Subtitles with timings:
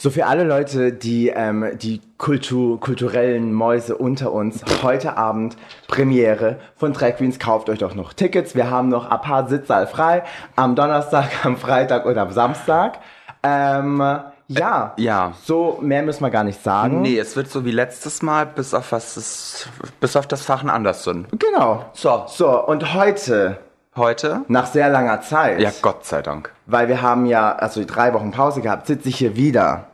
[0.00, 5.56] So für alle Leute, die ähm, die Kultur, kulturellen Mäuse unter uns, heute Abend
[5.88, 8.54] Premiere von Drag Queens, kauft euch doch noch Tickets.
[8.54, 10.22] Wir haben noch ein paar Sitzsaal frei
[10.54, 13.00] am Donnerstag, am Freitag und am Samstag.
[13.42, 13.98] Ähm,
[14.46, 15.32] ja, ja.
[15.42, 17.02] so mehr müssen wir gar nicht sagen.
[17.02, 19.68] Nee, es wird so wie letztes Mal, bis auf was es,
[19.98, 21.26] bis auf das Fachen anders sind.
[21.40, 21.86] Genau.
[21.92, 22.22] So.
[22.28, 23.58] So, und heute,
[23.96, 24.42] Heute?
[24.48, 26.52] nach sehr langer Zeit, Ja, Gott sei Dank.
[26.66, 29.88] weil wir haben ja also drei Wochen Pause gehabt, sitze ich hier wieder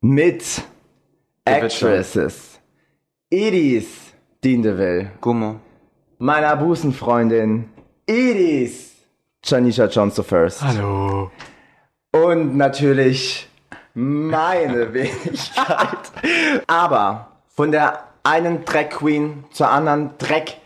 [0.00, 0.62] mit?
[1.44, 2.58] Actresses.
[3.30, 3.86] Edis
[4.44, 5.56] Dindeville, Gummo.
[6.18, 7.68] meiner Busenfreundin
[8.06, 8.92] Edis
[9.44, 10.62] Janisha Johnson First.
[10.62, 11.30] Hallo.
[12.12, 13.48] Und natürlich
[13.94, 15.98] meine Wenigkeit.
[16.66, 20.56] Aber von der einen Drag Queen zur anderen Drag Queen,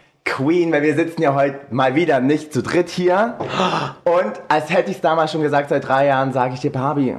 [0.73, 3.37] weil wir sitzen ja heute mal wieder nicht zu dritt hier.
[4.05, 7.17] Und als hätte ich es damals schon gesagt, seit drei Jahren sage ich dir, Barbie,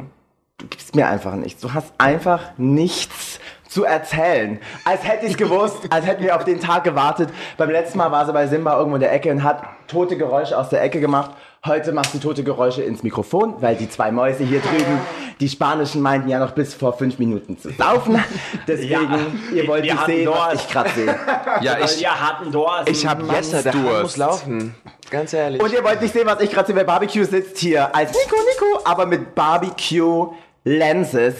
[0.58, 1.62] du gibst mir einfach nichts.
[1.62, 4.59] Du hast einfach nichts zu erzählen.
[4.85, 7.29] Als hätte ich es gewusst, als hätten wir auf den Tag gewartet.
[7.57, 10.57] Beim letzten Mal war sie bei Simba irgendwo in der Ecke und hat tote Geräusche
[10.57, 11.32] aus der Ecke gemacht.
[11.65, 14.99] Heute macht sie tote Geräusche ins Mikrofon, weil die zwei Mäuse hier drüben,
[15.39, 18.21] die Spanischen meinten ja noch bis vor fünf Minuten zu saufen.
[18.67, 19.09] Deswegen, Ja,
[19.53, 20.65] ihr wollt nicht sehen, was Durst.
[20.65, 21.19] ich gerade sehe.
[21.61, 22.89] Ja, ich, Wir hatten Durst.
[22.89, 24.17] ich habe jetzt der Hahn muss Durst.
[24.17, 24.75] laufen.
[25.09, 25.61] Ganz ehrlich.
[25.61, 28.35] Und ihr wollt nicht sehen, was ich gerade sehe, weil Barbecue sitzt hier als Nico
[28.35, 30.34] Nico, aber mit Barbecue
[30.65, 31.35] Lenses.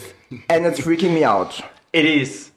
[0.47, 1.61] And it's freaking me out.
[1.91, 2.51] It is.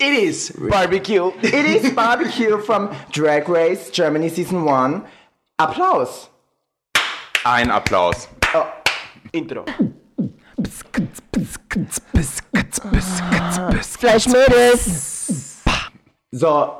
[0.00, 1.32] it is barbecue.
[1.42, 1.52] It
[1.84, 5.02] is Barbecue from Drag Race Germany Season 1.
[5.58, 6.29] Applaus.
[7.44, 8.28] Ein Applaus.
[9.32, 9.64] Intro.
[13.98, 15.62] Fleischmödes.
[16.30, 16.72] So,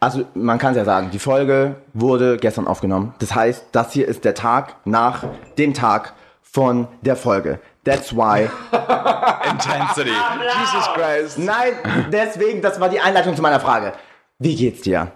[0.00, 3.14] also man kann es ja sagen, die Folge wurde gestern aufgenommen.
[3.20, 5.24] Das heißt, das hier ist der Tag nach
[5.56, 7.60] dem Tag von der Folge.
[7.84, 8.50] That's why.
[9.50, 10.10] Intensity.
[10.10, 11.38] Jesus Christ.
[11.38, 11.74] Nein,
[12.10, 13.92] deswegen, das war die Einleitung zu meiner Frage.
[14.40, 15.12] Wie geht's dir?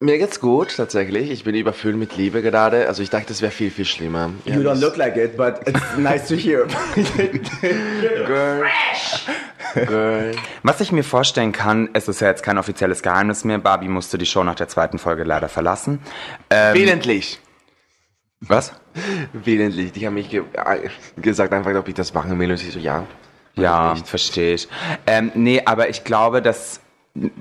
[0.00, 1.30] Mir geht's gut, tatsächlich.
[1.30, 2.88] Ich bin überfüllt mit Liebe gerade.
[2.88, 4.30] Also ich dachte, es wäre viel, viel schlimmer.
[4.44, 6.66] You don't look like it, but it's nice to hear.
[8.26, 8.64] Girl.
[9.86, 10.34] Girl.
[10.62, 14.18] Was ich mir vorstellen kann, es ist ja jetzt kein offizielles Geheimnis mehr, Barbie musste
[14.18, 16.00] die Show nach der zweiten Folge leider verlassen.
[16.50, 17.40] Ähm, Willentlich.
[18.40, 18.72] was?
[19.32, 19.92] Willentlich.
[19.92, 20.88] Die haben mich ge äh,
[21.20, 22.50] gesagt, einfach, ob ich das machen will.
[22.50, 23.06] Und ich so, ja.
[23.56, 24.68] Ja, verstehe ich.
[25.06, 26.80] Ähm, nee, aber ich glaube, dass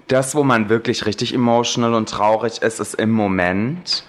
[0.08, 4.04] das, wo man wirklich richtig emotional und traurig ist, ist im Moment.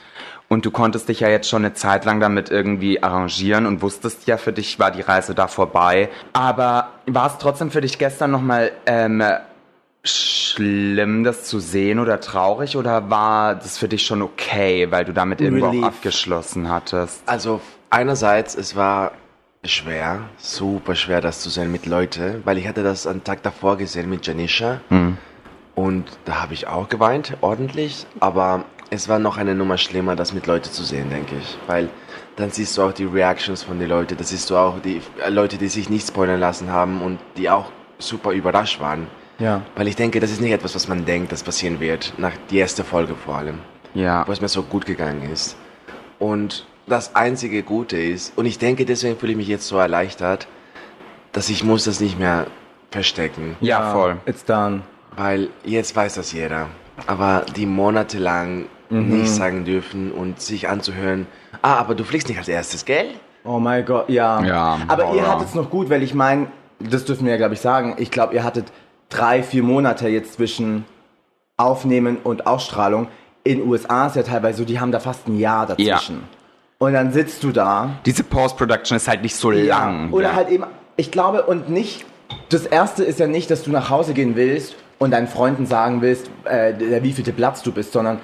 [0.48, 4.26] Und du konntest dich ja jetzt schon eine Zeit lang damit irgendwie arrangieren und wusstest
[4.26, 6.10] ja, für dich war die Reise da vorbei.
[6.34, 9.22] Aber war es trotzdem für dich gestern nochmal ähm,
[10.04, 12.76] schlimm, das zu sehen oder traurig?
[12.76, 17.22] Oder war das für dich schon okay, weil du damit irgendwo auch abgeschlossen hattest?
[17.24, 19.12] Also einerseits, es war
[19.64, 23.78] schwer, super schwer, das zu sehen mit Leuten, weil ich hatte das am Tag davor
[23.78, 24.82] gesehen mit Janisha
[25.74, 30.32] und da habe ich auch geweint, ordentlich, aber es war noch eine Nummer schlimmer, das
[30.32, 31.88] mit Leuten zu sehen, denke ich, weil
[32.36, 35.30] dann siehst du auch die Reactions von den Leuten, das siehst du auch die äh,
[35.30, 39.06] Leute, die sich nicht spoilern lassen haben und die auch super überrascht waren.
[39.38, 39.62] ja.
[39.76, 42.58] Weil ich denke, das ist nicht etwas, was man denkt, das passieren wird, nach die
[42.58, 43.58] erste Folge vor allem
[43.94, 44.26] Ja.
[44.26, 45.56] wo es mir so gut gegangen ist.
[46.18, 50.46] Und das einzige Gute ist, und ich denke, deswegen fühle ich mich jetzt so erleichtert,
[51.32, 52.46] dass ich muss das nicht mehr
[52.90, 53.56] verstecken.
[53.60, 54.16] Ja, voll.
[54.26, 54.82] It's done.
[55.16, 56.68] Weil jetzt weiß das jeder.
[57.06, 61.26] Aber die monatelang nicht sagen dürfen und sich anzuhören,
[61.62, 63.08] ah, aber du fliegst nicht als erstes, gell?
[63.44, 64.42] Oh mein Gott, ja.
[64.44, 65.28] Ja, Aber ihr Horror.
[65.28, 66.46] hattet es noch gut, weil ich meine,
[66.78, 67.96] das dürfen wir ja, glaube ich, sagen.
[67.98, 68.66] Ich glaube, ihr hattet
[69.08, 70.84] drei, vier Monate jetzt zwischen
[71.56, 73.08] Aufnehmen und Ausstrahlung.
[73.42, 76.22] In USA ist ja teilweise so, die haben da fast ein Jahr dazwischen.
[76.78, 77.90] Und dann sitzt du da.
[78.06, 80.12] Diese Post-Production ist halt nicht so lang.
[80.12, 80.34] Oder ja.
[80.34, 80.64] halt eben,
[80.96, 82.04] ich glaube, und nicht,
[82.48, 86.00] das erste ist ja nicht, dass du nach Hause gehen willst und deinen Freunden sagen
[86.02, 88.18] willst, äh, der wievielte Platz du bist, sondern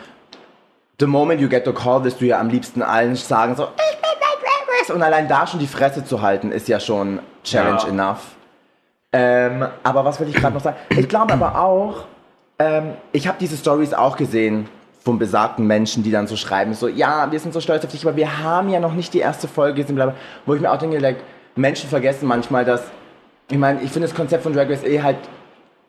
[0.98, 3.96] the moment you get the call, wirst du ja am liebsten allen sagen, so, ich
[3.96, 4.90] bin Drag Race.
[4.90, 7.88] Und allein da schon die Fresse zu halten, ist ja schon Challenge Ja.
[7.88, 8.20] enough.
[9.12, 10.76] Ähm, aber was will ich gerade noch sagen?
[10.90, 12.04] Ich glaube aber auch,
[12.58, 14.68] ähm, ich habe diese Stories auch gesehen
[15.02, 18.06] von besagten Menschen, die dann so schreiben, so, ja, wir sind so stolz auf dich,
[18.06, 20.14] aber wir haben ja noch nicht die erste Folge gesehen, bla, bla.
[20.46, 21.16] wo ich mir auch denke, like,
[21.56, 22.82] Menschen vergessen manchmal, dass,
[23.50, 25.16] ich meine, ich finde das Konzept von Drag Race eh halt,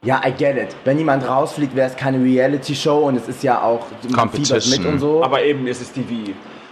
[0.04, 0.76] ja, I get it.
[0.84, 4.84] Wenn jemand rausfliegt, wäre es keine Reality-Show und es ist ja auch Competition.
[4.84, 5.24] mit und so.
[5.24, 6.32] Aber eben, es ist TV.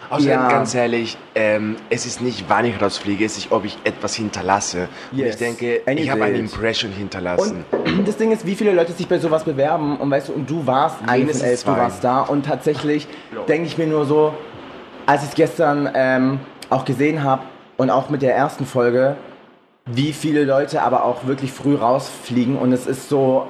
[0.10, 0.50] Außerdem, Ja.
[0.50, 4.88] ganz ehrlich, ähm, es ist nicht, wann ich rausfliege, es ist, ob ich etwas hinterlasse.
[5.12, 5.36] Und Yes.
[5.36, 6.38] ich denke, And you ich habe eine.
[6.40, 7.64] Impression hinterlassen.
[7.72, 10.50] Und das Ding ist, wie viele Leute sich bei sowas bewerben und weißt du, und
[10.50, 13.08] du warst eine von Mindestens elf, du warst da und tatsächlich
[13.48, 14.34] denke ich mir nur so,
[15.06, 16.40] als ich es gestern ähm,
[16.72, 17.44] auch gesehen habe
[17.78, 19.16] und auch mit der ersten Folge,
[19.94, 23.48] wie viele Leute aber auch wirklich früh rausfliegen und es ist so,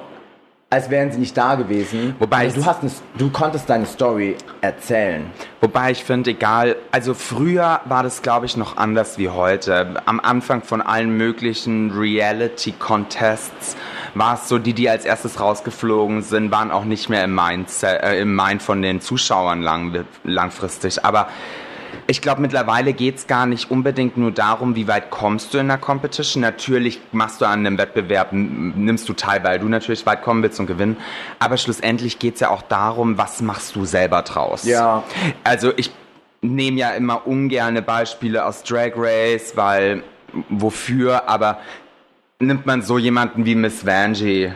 [0.70, 2.14] als wären sie nicht da gewesen.
[2.20, 5.26] Wobei also du hast eine, du konntest deine Story erzählen.
[5.60, 10.00] Wobei ich finde, egal, also früher war das, glaube ich, noch anders wie heute.
[10.06, 13.76] Am Anfang von allen möglichen Reality-Contests
[14.14, 18.02] war es so, die, die als erstes rausgeflogen sind, waren auch nicht mehr im, Mindset,
[18.02, 21.04] äh, im Mind von den Zuschauern lang, langfristig.
[21.04, 21.28] Aber
[22.10, 25.78] ich glaube, mittlerweile geht's gar nicht unbedingt nur darum, wie weit kommst du in der
[25.78, 26.40] Competition.
[26.40, 30.58] Natürlich machst du an einem Wettbewerb, nimmst du teil, weil du natürlich weit kommen willst
[30.58, 30.96] und gewinnen.
[31.38, 34.64] Aber schlussendlich geht's ja auch darum, was machst du selber draus.
[34.64, 35.04] Ja.
[35.44, 35.92] Also ich
[36.42, 40.02] nehme ja immer ungerne Beispiele aus Drag Race, weil
[40.48, 41.60] wofür, aber
[42.40, 44.50] nimmt man so jemanden wie Miss Vanjie,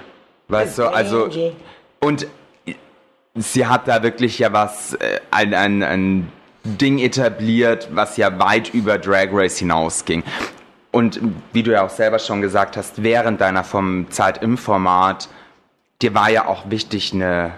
[0.48, 1.30] weißt du, also
[2.00, 2.26] und
[3.36, 6.32] sie hat da wirklich ja was, äh, ein, ein, ein
[6.64, 10.22] Ding etabliert, was ja weit über Drag Race hinausging.
[10.90, 11.20] Und
[11.52, 15.28] wie du ja auch selber schon gesagt hast, während deiner vom Zeit im Format,
[16.00, 17.52] dir war ja auch wichtig, eine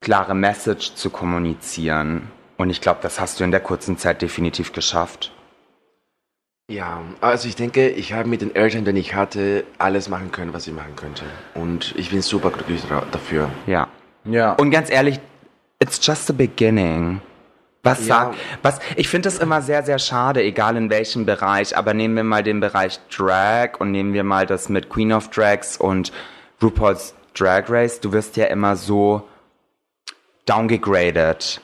[0.00, 2.30] klare Message zu kommunizieren.
[2.56, 5.32] Und ich glaube, das hast du in der kurzen Zeit definitiv geschafft.
[6.70, 10.52] Ja, also ich denke, ich habe mit den Eltern, die ich hatte, alles machen können,
[10.52, 11.24] was ich machen könnte.
[11.54, 13.50] Und ich bin super glücklich dafür.
[13.66, 13.88] Ja.
[14.24, 14.52] Ja.
[14.52, 15.18] Und ganz ehrlich,
[15.80, 17.20] it's just the beginning.
[17.82, 18.14] Was Ja.
[18.16, 22.14] sagt, was, ich finde das immer sehr, sehr schade, egal in welchem Bereich, aber nehmen
[22.16, 26.12] wir mal den Bereich Drag und nehmen wir mal das mit Queen of Drags und
[26.62, 28.00] RuPaul's Drag Race.
[28.00, 29.22] Du wirst ja immer so
[30.46, 31.60] downgegradet.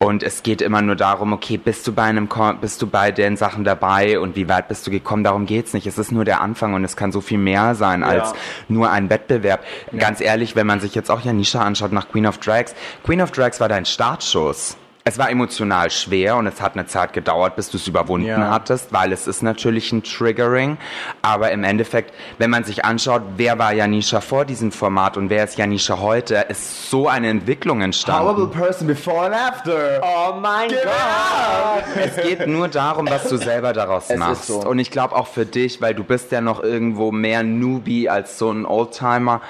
[0.00, 2.28] Und es geht immer nur darum, okay, bist du bei einem,
[2.60, 5.24] bist du bei den Sachen dabei und wie weit bist du gekommen?
[5.24, 5.86] Darum geht's nicht.
[5.86, 8.34] Es ist nur der Anfang und es kann so viel mehr sein als
[8.68, 9.64] nur ein Wettbewerb.
[9.96, 12.74] Ganz ehrlich, wenn man sich jetzt auch Janisha anschaut nach Queen of Drags.
[13.04, 14.76] Queen of Drags war dein Startschuss.
[15.06, 18.50] Es war emotional schwer und es hat eine Zeit gedauert, bis du es überwunden Ja.
[18.50, 20.78] hattest, weil es ist natürlich ein Triggering.
[21.20, 25.44] Aber im Endeffekt, wenn man sich anschaut, wer war Janisha vor diesem Format und wer
[25.44, 28.24] ist Janisha heute, ist so eine Entwicklung entstanden.
[28.28, 30.00] Horrible person before and after.
[30.02, 31.84] Oh mein Gott!
[32.02, 34.40] Es geht nur darum, was du selber daraus Es machst.
[34.40, 34.60] ist so.
[34.66, 38.38] Und ich glaube auch für dich, weil du bist ja noch irgendwo mehr Newbie als
[38.38, 39.42] so ein Oldtimer.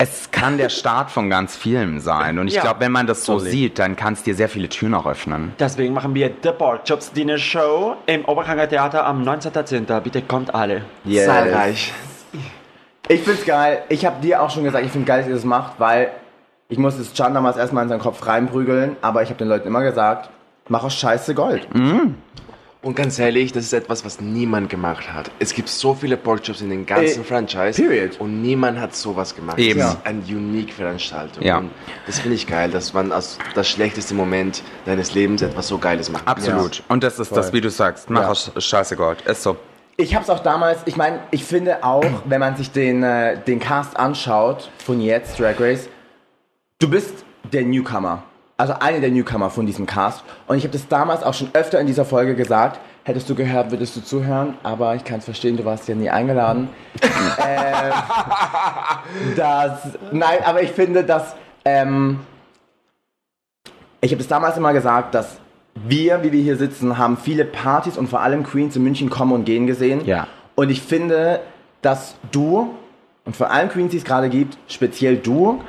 [0.00, 2.38] Es kann der Start von ganz vielem sein.
[2.38, 3.50] Und ich Ja, glaube, wenn man das so totally.
[3.50, 5.52] sieht, dann kann es dir sehr viele Türen auch öffnen.
[5.58, 9.98] Deswegen machen wir The Pork Chops Dinner Show im Oberkanger Theater am 19.10.
[10.00, 10.82] Bitte kommt alle.
[11.04, 11.26] Yes.
[11.26, 11.92] Zahlreich.
[13.08, 13.82] Ich find's geil.
[13.88, 16.10] Ich habe dir auch schon gesagt, ich finde geil, dass ihr das macht, weil
[16.68, 19.66] ich musste es Can damals erstmal in seinen Kopf reinprügeln, aber ich habe den Leuten
[19.66, 20.30] immer gesagt,
[20.68, 21.66] mach aus Scheiße Gold.
[22.80, 25.32] Und ganz ehrlich, das ist etwas, was niemand gemacht hat.
[25.40, 27.82] Es gibt so viele Porkchops in den ganzen Äh, Franchise.
[27.82, 28.20] period.
[28.20, 29.58] Und niemand hat sowas gemacht.
[29.58, 29.80] Eben.
[29.80, 31.42] Das ist eine unique Veranstaltung.
[31.42, 31.58] Ja.
[31.58, 31.70] Und
[32.06, 36.08] das finde ich geil, dass man aus das schlechteste Moment deines Lebens etwas so Geiles
[36.10, 36.28] macht.
[36.28, 36.84] Absolut.
[36.88, 37.54] Und das ist das, Voll.
[37.54, 38.10] wie du sagst.
[38.10, 38.28] Mach Ja.
[38.28, 39.22] aus Scheiße Gold.
[39.22, 39.56] Ist so.
[39.96, 43.58] Ich hab's auch damals, ich meine, ich finde auch, wenn man sich den, äh, den
[43.58, 45.88] Cast anschaut von jetzt, Drag Race,
[46.78, 48.22] du bist der Newcomer.
[48.58, 50.22] Also eine der Newcomer von diesem Cast.
[50.46, 52.80] Und ich habe das damals auch schon öfter in dieser Folge gesagt.
[53.04, 54.54] Hättest du gehört, würdest du zuhören.
[54.62, 56.68] Aber ich kann es verstehen, du warst ja nie eingeladen.
[57.02, 57.92] ähm,
[59.36, 59.78] das,
[60.12, 61.34] nein, aber ich finde, dass
[61.64, 62.20] ähm,
[64.00, 65.38] ich habe es damals immer gesagt, dass
[65.74, 69.32] wir, wie wir hier sitzen, haben viele Partys und vor allem Queens in München kommen
[69.32, 70.04] und gehen gesehen.
[70.04, 70.26] Ja.
[70.56, 71.40] Und ich finde,
[71.80, 72.74] dass du
[73.24, 75.62] und vor allem Queens, die es gerade gibt, speziell du,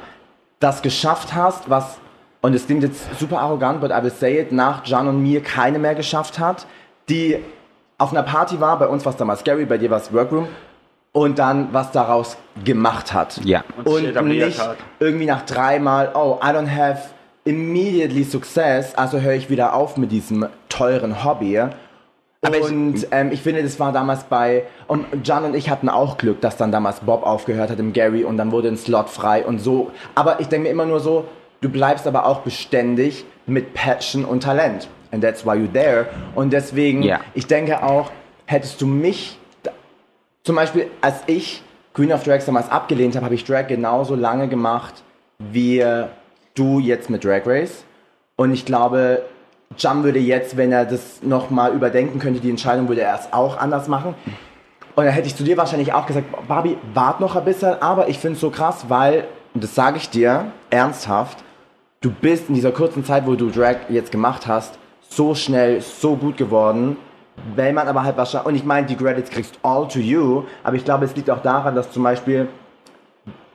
[0.62, 1.98] das geschafft hast, was,
[2.41, 5.41] und es klingt jetzt super arrogant, but I will say it, nach Jan und mir
[5.41, 6.65] keine mehr geschafft hat,
[7.10, 7.38] die
[7.98, 10.48] auf einer Party war, bei uns war es damals Scary, bei dir war es Workroom,
[11.12, 13.41] und dann was daraus gemacht hat.
[13.43, 13.63] Ja.
[13.84, 14.77] Und Und nicht hat.
[15.00, 17.10] irgendwie nach dreimal, oh, I don't have
[17.46, 21.60] immediately success, also höre ich wieder auf mit diesem teuren Hobby.
[22.41, 25.89] Aber ich- und ähm, ich finde, das war damals bei, und John und ich hatten
[25.89, 29.10] auch Glück, dass dann damals Bob aufgehört hat im Gary und dann wurde ein Slot
[29.10, 29.91] frei und so.
[30.15, 31.25] Aber ich denke mir immer nur so,
[31.62, 34.88] du bleibst aber auch beständig mit Passion und Talent.
[35.12, 36.08] And that's why you're there.
[36.36, 37.20] Und deswegen, Ja.
[37.34, 38.12] ich denke auch,
[38.46, 39.38] hättest du mich
[40.44, 41.63] zum Beispiel, als ich
[41.94, 45.04] Queen of Drags damals abgelehnt habe, habe ich Drag genauso lange gemacht
[45.39, 45.84] wie
[46.56, 47.84] du jetzt mit Drag Race.
[48.36, 49.24] Und ich glaube,
[49.78, 53.58] Jam würde jetzt, wenn er das nochmal überdenken könnte, die Entscheidung, würde er es auch
[53.58, 54.16] anders machen.
[54.96, 58.10] Und dann hätte ich zu dir wahrscheinlich auch gesagt, Barbie, wart noch ein bisschen, aber
[58.10, 61.44] ich finde es so krass, weil, und das sage ich dir ernsthaft,
[62.01, 64.77] du bist in dieser kurzen Zeit, wo du Drag jetzt gemacht hast,
[65.10, 66.98] so schnell, so gut geworden.
[67.56, 70.75] Wenn man aber halt wahrscheinlich, und ich meine, die Credits kriegst all to you, aber
[70.75, 72.48] ich glaube, es liegt auch daran, dass zum Beispiel,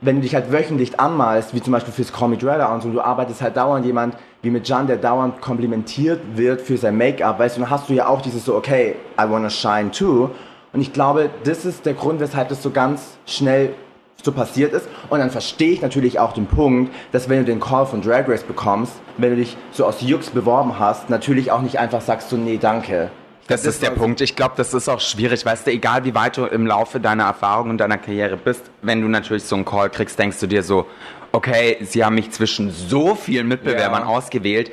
[0.01, 3.01] wenn du dich halt wöchentlich anmalst, wie zum Beispiel fürs Comic Drella und so, du
[3.01, 7.57] arbeitest halt dauernd jemand wie mit Jan, der dauernd komplimentiert wird für sein Make-up, weißt
[7.57, 10.31] du, dann hast du ja auch dieses so, okay, I wanna shine too.
[10.73, 13.75] Und ich glaube, das ist der Grund, weshalb das so ganz schnell
[14.23, 14.89] so passiert ist.
[15.11, 18.29] Und dann verstehe ich natürlich auch den Punkt, dass wenn du den Call von Drag
[18.29, 22.31] Race bekommst, wenn du dich so aus Jux beworben hast, natürlich auch nicht einfach sagst
[22.31, 23.11] so, nee, danke.
[23.47, 24.23] Das, Das ist der Punkt.
[24.23, 25.45] Ich glaube, das ist auch schwierig.
[25.45, 29.03] Weißt du, egal wie weit du im Laufe deiner Erfahrung und deiner Karriere bist, wenn
[29.03, 30.87] du natürlich so einen Call kriegst, denkst du dir so,
[31.33, 34.09] okay, sie haben mich zwischen so vielen Mitbewerbern Ja.
[34.09, 34.71] ausgewählt.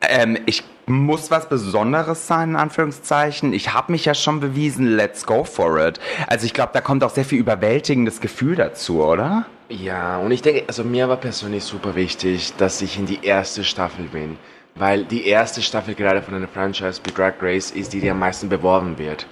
[0.00, 3.52] Ähm, ich muss was Besonderes sein, in Anführungszeichen.
[3.52, 6.00] Ich habe mich ja schon bewiesen, let's go for it.
[6.26, 9.46] Also ich glaube, da kommt auch sehr viel überwältigendes Gefühl dazu, oder?
[9.68, 13.62] Ja, und ich denke, also mir war persönlich super wichtig, dass ich in die erste
[13.62, 14.36] Staffel bin.
[14.74, 18.18] Weil die erste Staffel gerade von einer Franchise wie Drag Race ist die, die am
[18.18, 19.26] meisten beworben wird.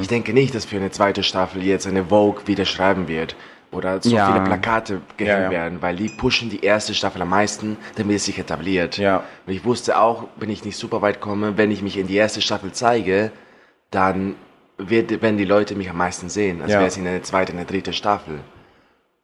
[0.00, 3.36] Ich denke nicht, dass für eine zweite Staffel jetzt eine Vogue wieder schreiben wird.
[3.74, 4.26] Oder so Ja.
[4.32, 5.50] viele Plakate gehängt Ja, ja.
[5.50, 8.96] werden, weil die pushen die erste Staffel am meisten, damit es sich etabliert.
[8.98, 9.24] Ja.
[9.46, 12.16] Und ich wusste auch, wenn ich nicht super weit komme, wenn ich mich in die
[12.16, 13.30] erste Staffel zeige,
[13.90, 14.36] dann
[14.78, 16.78] wird, werden die Leute mich am meisten sehen, als Ja.
[16.78, 18.40] wäre es in eine zweite, eine dritte Staffel.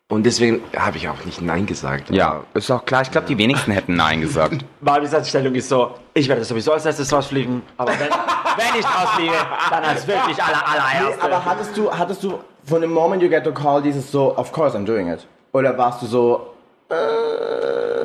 [0.09, 2.11] Und deswegen habe ich auch nicht Nein gesagt.
[2.11, 3.03] Ja, ist auch klar.
[3.03, 4.65] Ich glaube, die wenigsten hätten Nein gesagt.
[4.81, 9.33] Barbys Einstellung ist so, ich werde sowieso als erstes rausfliegen, aber wenn, wenn ich rausfliege,
[9.71, 11.23] dann als wirklich aller, allererste.
[11.23, 12.41] Aber hattest du, hattest du
[12.71, 15.27] von dem Moment you get the call dieses so, of course I'm doing it?
[15.53, 16.55] Oder warst du so,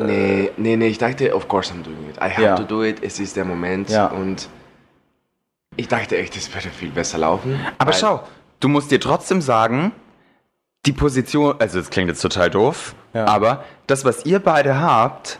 [0.01, 2.17] Nee, nee, nee, ich dachte, of course I'm doing it.
[2.17, 2.55] I have Ja.
[2.55, 3.89] to do it, es ist der Moment.
[3.89, 4.07] Ja.
[4.07, 4.49] Und
[5.77, 7.59] ich dachte echt, es würde viel besser laufen.
[7.77, 8.21] Aber schau,
[8.59, 9.91] du musst dir trotzdem sagen,
[10.85, 13.25] die Position, also es klingt jetzt total doof, Ja.
[13.25, 15.39] aber das, was ihr beide habt,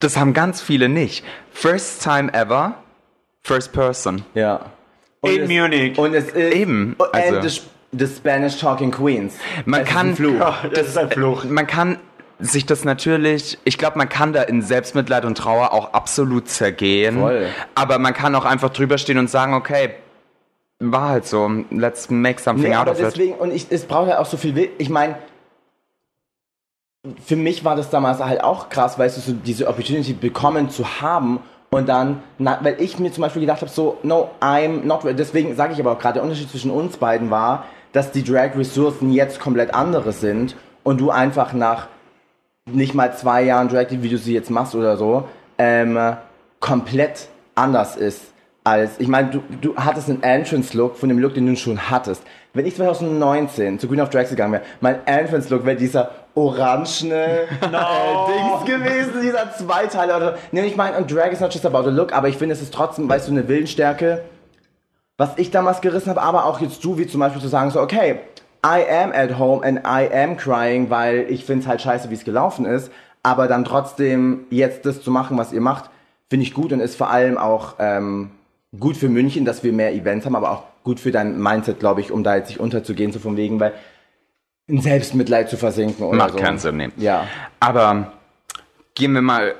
[0.00, 1.24] das haben ganz viele nicht.
[1.50, 2.74] First time ever,
[3.42, 4.24] first person.
[4.34, 4.60] ja.
[5.20, 5.98] Und In es, Munich.
[5.98, 7.60] Und es ist, Eben, and also-
[7.92, 9.34] the, Spanish talking queens.
[9.64, 10.40] Man ist kann, ein Fluch.
[10.74, 11.44] das ist ein Fluch.
[11.44, 11.98] man kann
[12.40, 17.18] sich das natürlich, ich glaube, man kann da in Selbstmitleid und Trauer auch absolut zergehen.
[17.18, 17.48] Voll.
[17.74, 19.90] Aber man kann auch einfach drüber stehen und sagen, okay,
[20.78, 23.06] war halt so, let's make something Nee, out of it.
[23.06, 24.68] deswegen, und ich, es braucht ja auch so viel Will.
[24.78, 25.16] Ich meine,
[27.24, 31.00] für mich war das damals halt auch krass, weißt du, so diese Opportunity bekommen zu
[31.00, 35.00] haben und dann, na, weil ich mir zum Beispiel gedacht habe, so, no, I'm not,
[35.18, 39.12] deswegen sage ich aber auch gerade, der Unterschied zwischen uns beiden war, dass die Drag-Ressourcen
[39.12, 41.88] jetzt komplett andere sind und du einfach nach
[42.66, 45.24] nicht mal zwei Jahren Drag, wie du sie jetzt machst oder so,
[45.58, 46.16] ähm,
[46.60, 48.32] komplett anders ist
[48.68, 52.22] als, ich meine, du, du hattest einen Entrance-Look von dem Look, den du schon hattest.
[52.52, 57.46] Wenn ich 2019 zu Queen of Drags gegangen wäre, mein Entrance-Look wäre dieser orangene äh,
[57.62, 60.16] Dings gewesen, dieser Zweiteiler.
[60.18, 62.54] Oder, nee, ich meine, und Drag is not just about a look, aber ich finde,
[62.54, 64.24] es ist trotzdem, weißt du, eine Willensstärke,
[65.16, 67.80] was ich damals gerissen habe, aber auch jetzt du, wie zum Beispiel zu sagen, so,
[67.80, 68.20] okay,
[68.64, 72.14] I am at home and I am crying, weil ich finde es halt scheiße, wie
[72.14, 75.90] es gelaufen ist, aber dann trotzdem jetzt das zu machen, was ihr macht,
[76.28, 78.30] finde ich gut und ist vor allem auch ähm,
[78.78, 82.00] gut für München, dass wir mehr Events haben, aber auch gut für dein Mindset, glaube
[82.00, 83.72] ich, um da jetzt nicht unterzugehen, so von wegen, weil
[84.66, 86.38] in Selbstmitleid zu versinken oder Macht so.
[86.38, 86.88] keinen Sinn, nee.
[86.96, 87.26] Ja.
[87.60, 88.12] Aber
[88.94, 89.54] gehen wir mal.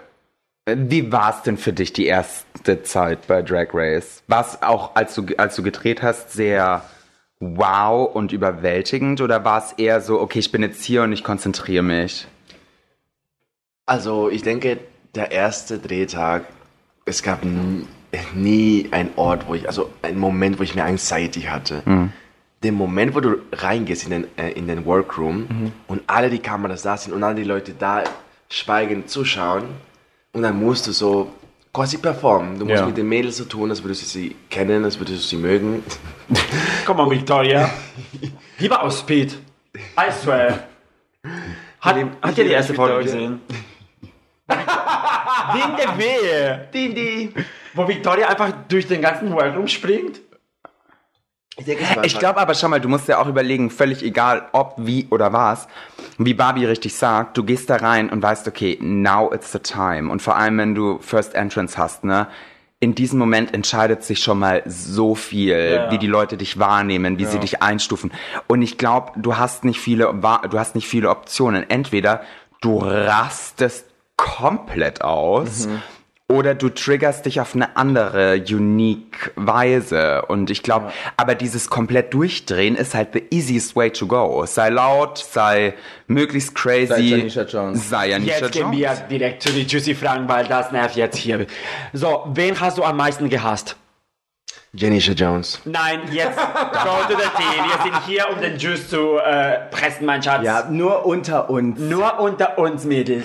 [0.71, 4.23] Wie war es denn für dich die erste Zeit bei Drag Race?
[4.27, 6.83] War es auch, als du, als du gedreht hast, sehr
[7.41, 11.25] wow und überwältigend oder war es eher so, okay, ich bin jetzt hier und ich
[11.25, 12.27] konzentriere mich?
[13.87, 14.79] Also ich denke,
[15.15, 16.45] der erste Drehtag,
[17.07, 17.43] es gab
[18.35, 21.83] nie einen Ort, wo ich, also einen Moment, wo ich mir Anxiety hatte.
[22.63, 26.83] Den Moment, wo du reingehst in den, äh, in den Workroom und alle die Kameras
[26.83, 28.03] da sind und alle die Leute da
[28.49, 29.65] schweigend zuschauen
[30.33, 31.31] und dann musst du so
[31.73, 32.59] quasi performen.
[32.59, 32.87] Du musst Ja.
[32.87, 35.85] mit den Mädels so tun, als würdest du sie kennen, als würdest du sie mögen.
[36.87, 37.71] Komm mal, Victoria.
[38.59, 39.39] Lieber aus Speed.
[39.77, 40.65] I swear.
[41.81, 43.41] Hat, hat ihr die erste Folge gesehen?
[44.49, 46.69] Wegen der Wehe.
[46.75, 47.33] Die.
[47.75, 50.21] Wo Victoria einfach durch den ganzen Workroom springt?
[52.05, 55.33] Ich glaube aber schon mal, du musst ja auch überlegen, völlig egal, ob, wie oder
[55.33, 55.67] was,
[56.17, 60.11] wie Barbie richtig sagt, du gehst da rein und weißt, okay, now it's the time.
[60.11, 62.29] Und vor allem, wenn du First Entrance hast, ne,
[62.79, 65.91] in diesem Moment entscheidet sich schon mal so viel, Ja.
[65.91, 68.13] wie die Leute dich wahrnehmen, wie sie dich einstufen.
[68.47, 71.69] Und ich glaube, du hast nicht viele, du hast nicht viele Optionen.
[71.69, 72.21] Entweder
[72.61, 73.85] du rastest
[74.17, 75.69] komplett aus.
[76.31, 80.27] Oder du triggerst dich auf eine andere, unique Weise.
[80.29, 84.45] Und ich glaube, aber dieses komplett durchdrehen ist halt the easiest way to go.
[84.45, 85.73] Sei laut, sei
[86.07, 86.87] möglichst crazy.
[86.87, 87.89] Sei Janisha Jones.
[87.89, 89.03] Sei Janisha Jetzt gehen wir Jones.
[89.09, 91.47] direkt zu den Juicy Fragen, weil das nervt jetzt hier.
[91.95, 93.77] So, wen hast du am meisten gehasst?
[94.75, 95.63] Janisha Jones.
[95.65, 97.63] Nein, jetzt go to the tea.
[97.65, 100.45] Wir sind hier, um den Juice zu äh, pressen, mein Schatz.
[100.45, 101.81] Ja, nur unter uns.
[101.81, 103.25] Nur unter uns Mädels.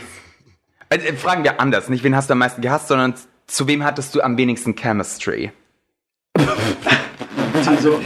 [0.93, 1.89] Also, äh, fragen wir anders.
[1.89, 3.15] Nicht, wen hast du am meisten gehasst, sondern
[3.47, 5.51] zu wem hattest du am wenigsten Chemistry?
[7.65, 7.99] Also,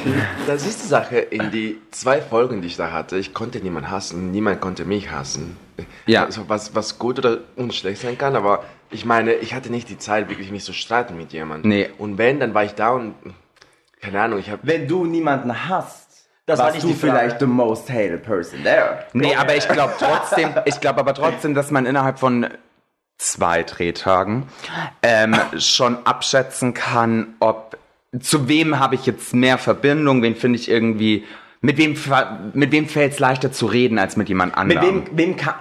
[0.46, 3.92] das ist die Sache, in die zwei Folgen, die ich da hatte, ich konnte niemanden
[3.92, 5.58] hassen, niemand konnte mich hassen.
[6.06, 6.26] Ja.
[6.26, 9.98] Also, was, was gut oder unschlecht sein kann, aber ich meine, ich hatte nicht die
[9.98, 11.70] Zeit, wirklich mich zu streiten mit jemandem.
[11.70, 11.90] Nee.
[11.98, 13.16] Und wenn, dann war ich da und,
[14.02, 17.48] keine Ahnung, ich habe Wenn du niemanden hast, Das war warst nicht du vielleicht the
[17.48, 19.06] most hated person there.
[19.12, 22.48] Nee, aber ich glaube trotzdem, ich glaube aber trotzdem, dass man innerhalb von
[23.18, 24.48] zwei Drehtagen
[25.02, 27.78] ähm, schon abschätzen kann, ob
[28.20, 31.26] zu wem habe ich jetzt mehr Verbindung, wen finde ich irgendwie,
[31.62, 31.96] mit wem
[32.54, 35.06] mit wem fällt es leichter zu reden als mit jemand Mit anderem.
[35.08, 35.56] wem, wem ka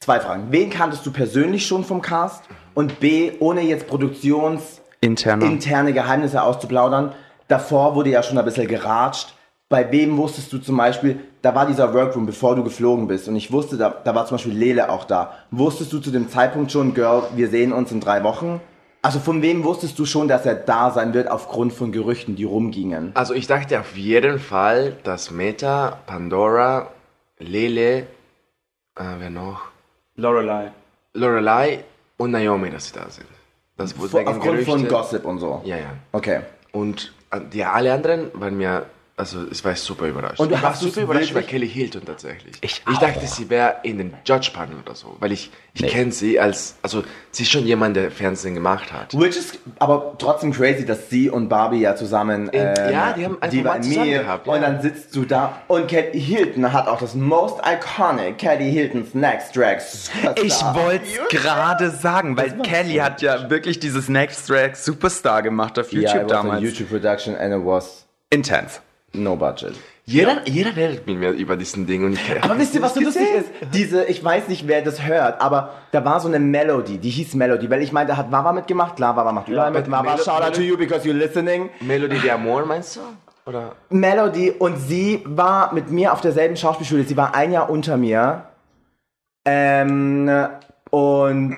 [0.00, 0.46] Zwei Fragen.
[0.50, 2.44] Wen kanntest du persönlich schon vom Cast?
[2.74, 5.92] Und B, ohne jetzt produktionsinterne Interner.
[5.92, 7.12] Geheimnisse auszuplaudern,
[7.48, 9.34] davor wurde ja schon ein bisschen geratscht.
[9.70, 13.36] Bei wem wusstest du zum Beispiel, da war dieser Workroom, bevor du geflogen bist, und
[13.36, 15.34] ich wusste, da, da war zum Beispiel Lele auch da.
[15.50, 18.60] Wusstest du zu dem Zeitpunkt schon, Girl, wir sehen uns in drei Wochen?
[19.02, 22.44] Also von wem wusstest du schon, dass er da sein wird, aufgrund von Gerüchten, die
[22.44, 23.12] rumgingen?
[23.14, 26.88] Also ich dachte auf jeden Fall, dass Meta, Pandora,
[27.38, 27.98] Lele,
[28.96, 29.60] äh, wer noch?
[30.16, 30.72] Lorelei.
[31.12, 31.84] Lorelei
[32.16, 33.28] und Naomi, dass sie da sind.
[33.76, 35.60] Das wurde Vor- aufgrund von Gerüchte- Gossip und so.
[35.64, 35.90] Ja, ja.
[36.12, 36.40] Okay.
[36.72, 38.86] Und äh, die alle anderen waren mir,
[39.18, 40.40] also es war super überrascht.
[40.40, 42.56] Und du ich war super überrascht über Kelly Hilton tatsächlich.
[42.60, 45.88] Ich ich dachte, sie wäre in den Judge-Panel oder so, weil ich, ich Nee.
[45.88, 49.12] kenne sie als, also sie ist schon jemand, der Fernsehen gemacht hat.
[49.18, 52.48] Which is aber trotzdem crazy, dass sie und Barbie ja zusammen.
[52.48, 54.52] In- ähm, ja, die haben ein die Format zusammen mir gehabt, ja.
[54.54, 59.14] Und dann sitzt du da und Kelly Hilton hat auch das most iconic Kelly Hilton's
[59.14, 59.80] Next Drag.
[59.80, 60.34] Superstar.
[60.44, 65.78] Ich wollte es gerade sagen, weil Kelly hat ja wirklich dieses Next Track Superstar gemacht
[65.78, 66.62] auf YouTube yeah, it was a damals.
[66.62, 68.80] YouTube production and it was Intense.
[69.18, 69.74] No budget.
[70.04, 73.00] Jeder, jeder redet mit mir über diesen Ding und ich Aber wisst ihr, was so
[73.00, 73.48] lustig ist?
[73.74, 77.34] Diese, ich weiß nicht, wer das hört, aber da war so eine Melody, die hieß
[77.34, 80.22] Melody, weil ich meine, da hat Wawa mitgemacht, klar, Wawa macht überall mit, Wawa, Melo-
[80.24, 81.68] shout out to you because you're listening.
[81.82, 83.00] Melody de Amor meinst du?
[83.44, 83.72] Oder?
[83.90, 87.04] Melody und sie war mit mir auf derselben Schauspielschule.
[87.04, 88.44] Sie war ein Jahr unter mir.
[89.44, 90.30] Ähm,
[90.90, 91.56] und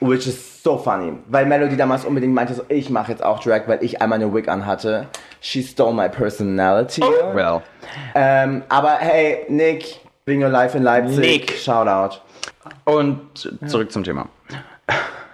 [0.00, 3.62] which is so funny, weil Melody damals unbedingt meinte, so, ich mache jetzt auch Drag,
[3.66, 5.06] weil ich einmal eine Wig anhatte.
[5.40, 7.02] She stole my personality.
[7.02, 7.62] Well.
[8.14, 11.18] Ähm, aber hey, Nick, Bring Your Life in Leipzig.
[11.18, 11.52] Nick.
[11.52, 12.20] Shout out.
[12.84, 14.28] Und zurück zum Thema.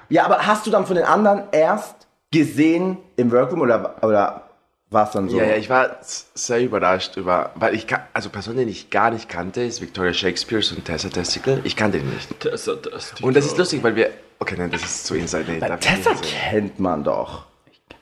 [0.09, 4.43] Ja, aber hast du dann von den anderen erst gesehen im Workroom oder, oder
[4.91, 5.37] war es dann so?
[5.39, 9.29] Ja, ja, ich war sehr überrascht über, weil ich, also Personen, die ich gar nicht
[9.29, 11.61] kannte, ist Victoria Shakespeare und Tessa Testicle.
[11.65, 12.45] Ich kannte die nicht.
[12.45, 15.45] Das, das, Und das ist lustig, weil wir, okay, nein, das ist zu Inside.
[15.49, 17.47] Nee, Tessa kennt man doch.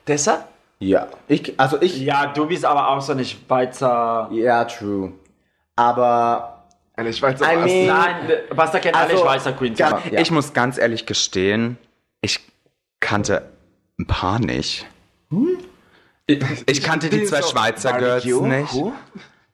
[0.05, 0.47] Tessa?
[0.83, 1.07] Ja.
[1.29, 4.29] Ich, also ich, ja, du bist aber auch so eine Schweizer.
[4.33, 5.13] Ja, true.
[5.77, 6.65] Aber
[6.97, 8.15] Eine Schweizer I mean- Nein,
[8.55, 9.79] Basta kennt alle Also, Schweizer Queens.
[9.79, 10.21] ganz- Ja.
[10.21, 11.79] Ich muss ganz ehrlich gestehen,
[12.21, 12.41] ich
[13.01, 13.49] kannte
[13.99, 14.87] ein paar nicht.
[16.67, 18.75] Ich kannte die zwei Schweizer Girls nicht.
[18.75, 18.93] Who?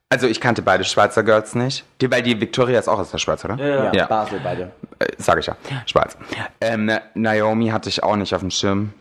[0.09, 1.85] Also ich kannte beide Schweizer Girls nicht.
[2.01, 3.55] Die, weil die Victoria ist auch aus der Schweiz, oder?
[3.55, 3.93] Ja.
[3.93, 4.71] ja, Basel beide.
[4.97, 5.55] Äh, sag ich ja.
[5.85, 6.17] Schweiz.
[6.59, 8.93] Ähm, Naomi hatte ich auch nicht auf dem Schirm.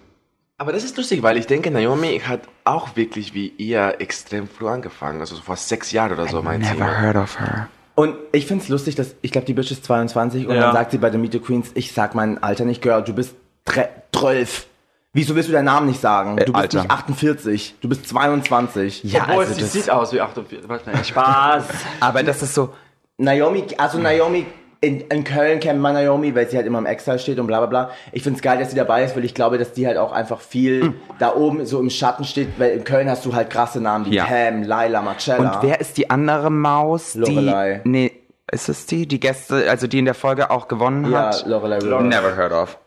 [0.60, 4.68] Aber das ist lustig, weil ich denke, Naomi hat auch wirklich wie ihr extrem früh
[4.68, 5.20] angefangen.
[5.20, 6.72] Also vor sechs Jahren oder so, meint sie.
[6.72, 7.68] Never heard of her.
[7.94, 10.62] Und ich find's lustig, dass ich glaube, die Bitch ist 22 und Ja.
[10.62, 13.12] dann sagt sie bei den Meet the Queens, ich sag mein Alter nicht, Girl, du
[13.14, 14.66] bist tre- 12.
[15.12, 16.36] Wieso willst du deinen Namen nicht sagen?
[16.36, 16.78] Du bist Alter.
[16.82, 19.04] nicht 48, du bist 22.
[19.04, 20.68] Ja, Obwohl, also sie das- sieht aus wie 48.
[20.68, 21.64] Warte, nein, Spaß.
[22.00, 22.74] Aber das ist so,
[23.16, 24.46] Naomi, also Naomi,
[24.80, 27.58] in, in Köln kennt man Naomi, weil sie halt immer im Exile steht und bla
[27.58, 27.90] bla bla.
[28.12, 30.40] Ich find's geil, dass sie dabei ist, weil ich glaube, dass die halt auch einfach
[30.40, 30.94] viel Hm.
[31.18, 34.14] da oben so im Schatten steht, weil in Köln hast du halt krasse Namen wie
[34.14, 34.24] Ja.
[34.24, 35.56] Pam, Laila, Marcella.
[35.58, 37.14] Und wer ist die andere Maus?
[37.14, 37.80] Lorelei.
[37.84, 38.12] Die, nee,
[38.52, 39.06] ist es die?
[39.06, 41.44] Die Gäste, also die in der Folge auch gewonnen ja, hat?
[41.46, 42.08] Lorelei Wilson.
[42.08, 42.78] Never heard of.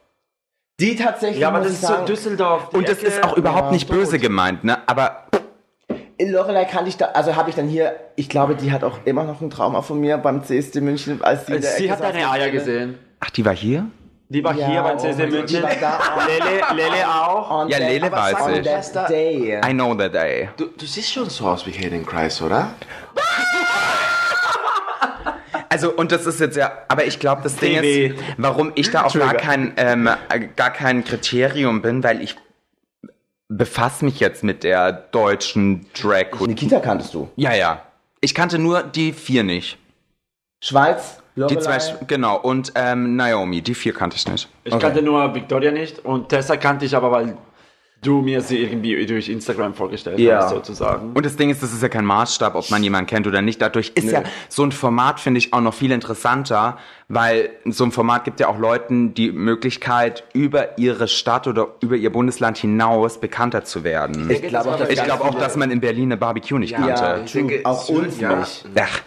[0.80, 2.70] Die tatsächlich, Ja, aber das ist so Düsseldorf.
[2.74, 4.78] Und das ist auch überhaupt Ja, nicht böse gemeint, ne?
[4.88, 5.26] Aber
[6.30, 9.24] Lorelei kannte ich da, also habe ich dann hier, ich glaube, die hat auch immer
[9.24, 12.98] noch ein Trauma von mir beim CSD München, als sie Sie hat deine Eier gesehen.
[13.20, 13.86] ach, die war hier?
[14.30, 15.58] Die war Ja, hier beim oh CSD Gott, München.
[15.58, 16.00] die war da.
[16.28, 17.52] Lele, Lele auch.
[17.64, 18.66] On Ja, Lele sag mal, ich.
[18.94, 19.60] that Day.
[19.66, 20.50] I know that day.
[20.58, 22.72] Du, du siehst schon so aus wie Hayden Kreis, oder?
[25.70, 29.06] Also, und das ist jetzt ja, aber ich glaube, das Ding ist, warum ich da
[29.06, 32.36] auch gar kein, ähm, äh, gar kein Kriterium bin, weil ich
[33.58, 36.48] befasse mich jetzt mit der deutschen Drag Queen.
[36.52, 37.30] Nikita kanntest du.
[37.36, 37.82] Ja, ja.
[38.22, 39.78] Ich kannte nur die vier nicht.
[40.64, 41.62] Schweiz, Die Lorelei.
[41.62, 42.38] zwei, Sch- genau.
[42.40, 44.48] Und ähm, Naomi, die vier kannte ich nicht.
[44.64, 47.36] Ich kannte nur Victoria nicht und Tessa kannte ich aber, weil
[48.02, 50.40] du mir sie irgendwie durch Instagram vorgestellt Ja.
[50.42, 51.12] hast, sozusagen.
[51.14, 53.62] Und das Ding ist, das ist ja kein Maßstab, ob man jemanden kennt oder nicht.
[53.62, 56.78] Dadurch ist ja so ein Format, finde ich, auch noch viel interessanter,
[57.10, 61.96] weil so ein Format gibt ja auch Leuten die Möglichkeit, über ihre Stadt oder über
[61.96, 64.30] ihr Bundesland hinaus bekannter zu werden.
[64.32, 66.76] Ich glaube auch, dass Ich ganz glaube auch, dass man in Berlin eine Barbecue nicht
[66.76, 66.90] kannte.
[67.04, 67.44] Ja, Ich true.
[67.44, 68.36] denke, auch uns ja.
[68.38, 68.66] nicht.
[68.80, 69.02] Ach,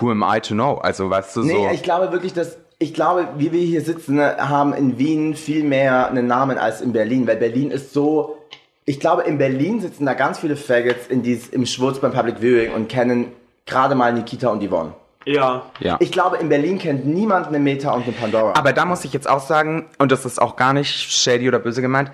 [0.00, 0.74] who am I to know?
[0.78, 1.46] Also, weißt du, so.
[1.48, 5.36] Nee, ich glaube wirklich, dass ich glaube, wie wir hier sitzen, ne, haben in Wien
[5.36, 8.38] viel mehr einen Namen als in Berlin, weil Berlin ist so.
[8.84, 12.40] Ich glaube, in Berlin sitzen da ganz viele Faggots in dies, im Schwurz beim Public
[12.40, 13.28] Viewing und kennen
[13.64, 14.94] gerade mal Nikita und Yvonne.
[15.24, 15.66] Ja.
[15.78, 15.96] ja.
[16.00, 18.54] Ich glaube, in Berlin kennt niemand eine Meta und eine Pandora.
[18.58, 21.60] Aber da muss ich jetzt auch sagen, und das ist auch gar nicht shady oder
[21.60, 22.10] böse gemeint,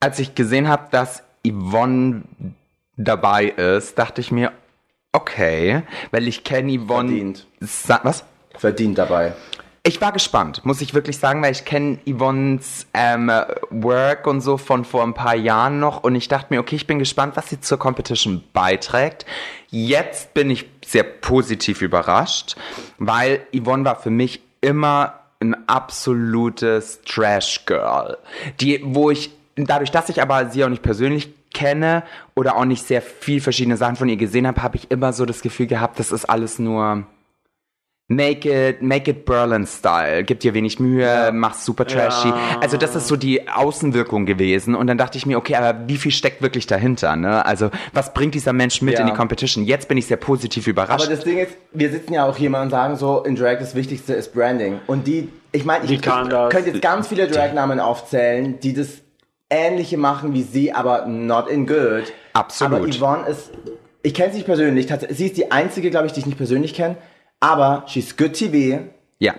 [0.00, 2.22] als ich gesehen habe, dass Yvonne
[2.96, 4.50] dabei ist, dachte ich mir,
[5.12, 7.10] okay, weil ich kenne Yvonne.
[7.10, 7.46] Verdient.
[7.60, 8.24] Sa was?
[8.58, 9.32] verdient dabei.
[9.86, 13.30] Ich war gespannt, muss ich wirklich sagen, weil ich kenne Yvonnes ähm,
[13.70, 16.88] Work und so von vor ein paar Jahren noch und ich dachte mir, okay, ich
[16.88, 19.26] bin gespannt, was sie zur Competition beiträgt.
[19.70, 22.56] Jetzt bin ich sehr positiv überrascht,
[22.98, 28.18] weil Yvonne war für mich immer ein absolutes Trash-Girl.
[28.58, 32.02] Die, wo ich, dadurch, dass ich aber sie auch nicht persönlich kenne
[32.34, 35.24] oder auch nicht sehr viel verschiedene Sachen von ihr gesehen habe, habe ich immer so
[35.26, 37.06] das Gefühl gehabt, das ist alles nur
[38.08, 40.22] Make it, make it Berlin-Style.
[40.22, 42.28] Gib dir wenig Mühe, mach's super trashy.
[42.28, 42.60] Ja.
[42.60, 44.76] Also das ist so die Außenwirkung gewesen.
[44.76, 47.16] Und dann dachte ich mir, okay, aber wie viel steckt wirklich dahinter?
[47.16, 47.44] Ne?
[47.44, 49.00] Also was bringt dieser Mensch mit Ja.
[49.00, 49.64] in die Competition?
[49.64, 51.04] Jetzt bin ich sehr positiv überrascht.
[51.04, 53.58] Aber das Ding ist, wir sitzen ja auch hier mal und sagen so, in Drag
[53.58, 54.78] das Wichtigste ist Branding.
[54.86, 58.88] Und die, ich meine, ich, ich könnte jetzt ganz viele Dragnamen aufzählen, die das
[59.50, 62.12] Ähnliche machen wie sie, aber not in good.
[62.34, 62.78] Absolut.
[62.78, 63.50] Aber Yvonne ist,
[64.04, 66.72] ich kenne sie nicht persönlich, sie ist die einzige, glaube ich, die ich nicht persönlich
[66.74, 66.96] kenne,
[67.46, 68.80] aber she's good TV,
[69.18, 69.34] ja.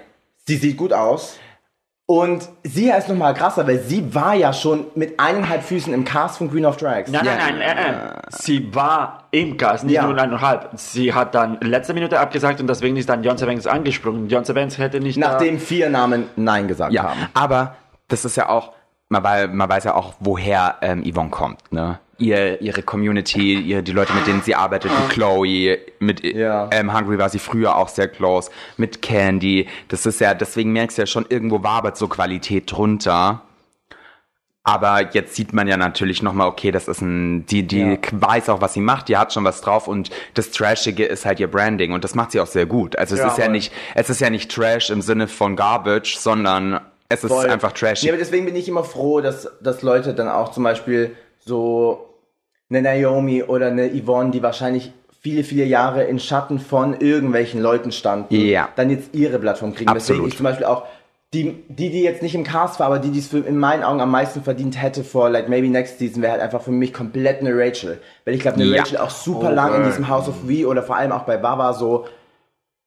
[0.46, 1.38] sie sieht gut aus.
[2.10, 6.06] Und sie ist noch mal krasser, weil sie war ja schon mit eineinhalb Füßen im
[6.06, 7.12] Cast von Queen of Drags.
[7.12, 8.14] Nein, nein, nein, äh, äh.
[8.30, 10.08] Sie war im Gas, nicht Ja.
[10.08, 10.70] nur eineinhalb.
[10.76, 14.30] Sie hat dann letzte Minute abgesagt und deswegen ist dann Jon Banks angesprungen.
[14.30, 17.28] Jon Banks hätte nicht Nachdem vier Namen Nein gesagt Ja, haben.
[17.34, 17.76] aber
[18.08, 18.72] das ist ja auch,
[19.10, 19.22] man
[19.70, 22.00] weiß ja auch, woher ähm, Yvonne kommt, ne?
[22.20, 26.68] Ihr, ihre Community, ihr, die Leute, mit denen sie arbeitet, wie Chloe, mit Ja.
[26.72, 29.68] ähm, Hungry war sie früher auch sehr close, mit Candy.
[29.90, 33.42] Das ist ja, deswegen merkst du ja schon, irgendwo wabert so Qualität drunter.
[34.64, 37.98] Aber jetzt sieht man ja natürlich nochmal, okay, das ist ein, die, die Ja.
[38.12, 41.40] weiß auch, was sie macht, die hat schon was drauf und das Trashige ist halt
[41.40, 42.98] ihr Branding und das macht sie auch sehr gut.
[42.98, 46.18] Also es Ja, ist ja nicht, es ist ja nicht Trash im Sinne von Garbage,
[46.18, 47.46] sondern es ist Voll.
[47.50, 48.08] einfach trashy.
[48.08, 51.16] Ja, aber deswegen bin ich immer froh, dass, dass Leute dann auch zum Beispiel
[51.48, 52.10] so
[52.70, 57.92] eine Naomi oder eine Yvonne, die wahrscheinlich viele, viele Jahre in Schatten von irgendwelchen Leuten
[57.92, 58.70] standen, Ja.
[58.76, 59.92] dann jetzt ihre Plattform kriegen.
[59.94, 60.28] Deswegen Absolut.
[60.32, 60.84] ich zum Beispiel auch
[61.34, 63.84] die, die, die jetzt nicht im Cast war, aber die, die es für, in meinen
[63.84, 66.94] Augen am meisten verdient hätte vor, like, maybe next season, wäre halt einfach für mich
[66.94, 68.00] komplett eine Rachel.
[68.24, 68.82] Weil ich glaube, eine Ja.
[68.82, 71.74] Rachel auch super lang in diesem House of We oder vor allem auch bei Baba
[71.74, 72.06] so,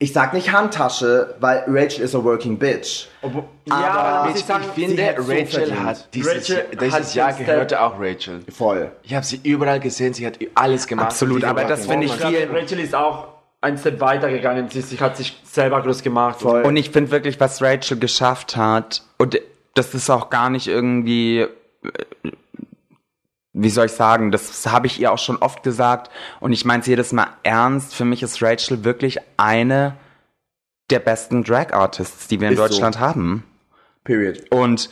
[0.03, 3.07] ich sag nicht Handtasche, weil Rachel ist a working bitch.
[3.21, 5.85] Obwohl- Aber ja, aber ich ich sagen, sie finde, so Rachel verdient.
[5.85, 8.41] hat dieses, Rachel dieses hat Jahr gehörte auch Rachel.
[8.51, 8.91] Voll.
[9.03, 11.09] Ich habe sie überall gesehen, sie hat alles gemacht.
[11.09, 12.49] Absolut, aber das finde ich ich viel.
[12.51, 13.29] Rachel ist auch
[13.61, 14.69] ein Step weiter gegangen.
[14.71, 16.41] Sie, sie hat sich selber groß gemacht.
[16.41, 16.63] Voll.
[16.63, 19.39] Und ich finde wirklich, was Rachel geschafft hat, und
[19.75, 21.49] das ist auch gar nicht irgendwie, äh,
[23.63, 26.81] wie soll ich sagen, das habe ich ihr auch schon oft gesagt und ich meine
[26.81, 27.95] es jedes Mal ernst.
[27.95, 29.97] Für mich ist Rachel wirklich eine
[30.91, 32.67] der besten Drag-Artists, die wir in Ist so.
[32.67, 33.45] Deutschland haben.
[34.05, 34.43] Period.
[34.51, 34.91] Und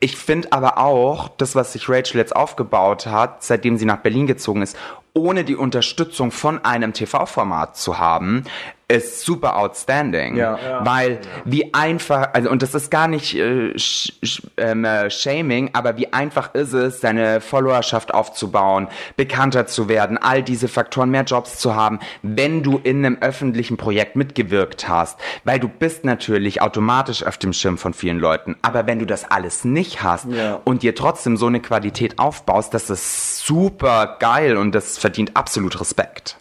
[0.00, 4.26] ich finde aber auch, das, was sich Rachel jetzt aufgebaut hat, seitdem sie nach Berlin
[4.26, 4.76] gezogen ist,
[5.12, 8.44] ohne die Unterstützung von einem TV-Format zu haben,
[8.90, 10.36] ist super outstanding.
[10.36, 10.58] Ja.
[10.84, 15.70] Weil wie einfach, also und das ist gar nicht äh, sch, sch, ähm, äh, Shaming,
[15.72, 21.24] aber wie einfach ist es, seine Followerschaft aufzubauen, bekannter zu werden, all diese Faktoren, mehr
[21.24, 25.18] Jobs zu haben, wenn du in einem öffentlichen Projekt mitgewirkt hast.
[25.44, 28.56] Weil du bist natürlich automatisch auf dem Schirm von vielen Leuten.
[28.62, 30.60] Aber wenn du das alles nicht hast Ja.
[30.64, 35.80] und dir trotzdem so eine Qualität aufbaust, das ist super geil und das verdient absolut
[35.80, 36.36] Respekt.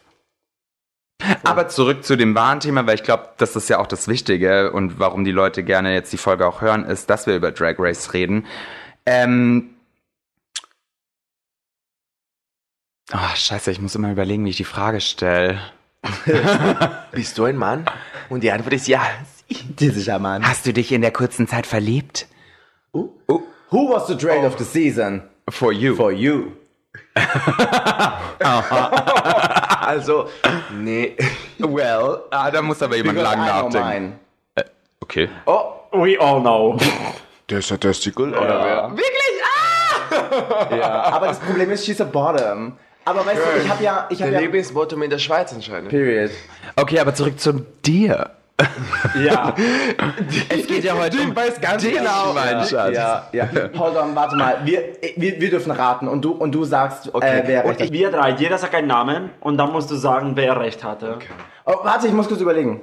[1.44, 4.72] Aber zurück zu dem wahren Thema, weil ich glaube, das ist ja auch das Wichtige
[4.72, 7.76] und warum die Leute gerne jetzt die Folge auch hören, ist, dass wir über Drag
[7.78, 8.46] Race reden.
[9.06, 9.72] Ähm.
[13.12, 15.60] Ah, scheiße, ich muss immer überlegen, wie ich die Frage stelle.
[17.12, 17.86] Bist du ein Mann?
[18.30, 19.02] Und die Antwort ist ja.
[19.50, 20.48] Dieser Mann.
[20.48, 22.28] Hast du dich in der kurzen Zeit verliebt?
[22.94, 25.24] Who was the trade of the season?
[25.50, 25.96] For you.
[25.96, 26.54] For you.
[29.82, 30.30] Also,
[30.72, 31.16] nee.
[31.58, 33.88] well, ah, da muss aber jemand lang nachdenken.
[33.90, 34.20] mine.
[35.02, 35.30] Okay.
[35.92, 36.78] We all know.
[37.50, 38.92] Der ist der Testicle, oder wer?
[38.92, 39.42] Wirklich?
[39.44, 40.76] Ah!
[40.76, 41.04] ja.
[41.04, 42.78] Aber das Problem ist, she's a bottom.
[43.06, 45.90] Aber weißt du, ich habe ja, ich habe Der ja, Lieblingsbottom in der Schweiz anscheinend.
[45.90, 46.30] Period.
[46.76, 48.30] Okay, aber zurück zu dir.
[49.20, 49.54] Ja.
[50.50, 52.34] Es geht ja heute um weißt ganz genau.
[52.34, 52.96] mein Schatz.
[52.96, 53.48] Ja, ja.
[53.78, 54.58] Hold on, warte mal.
[54.66, 57.94] Wir, wir, wir dürfen raten und du und du sagst, äh, wer recht Und hat.
[57.94, 61.20] wir drei, jeder sagt einen Namen und dann musst du sagen, wer recht hatte.
[61.66, 62.82] Oh, warte, ich muss kurz überlegen.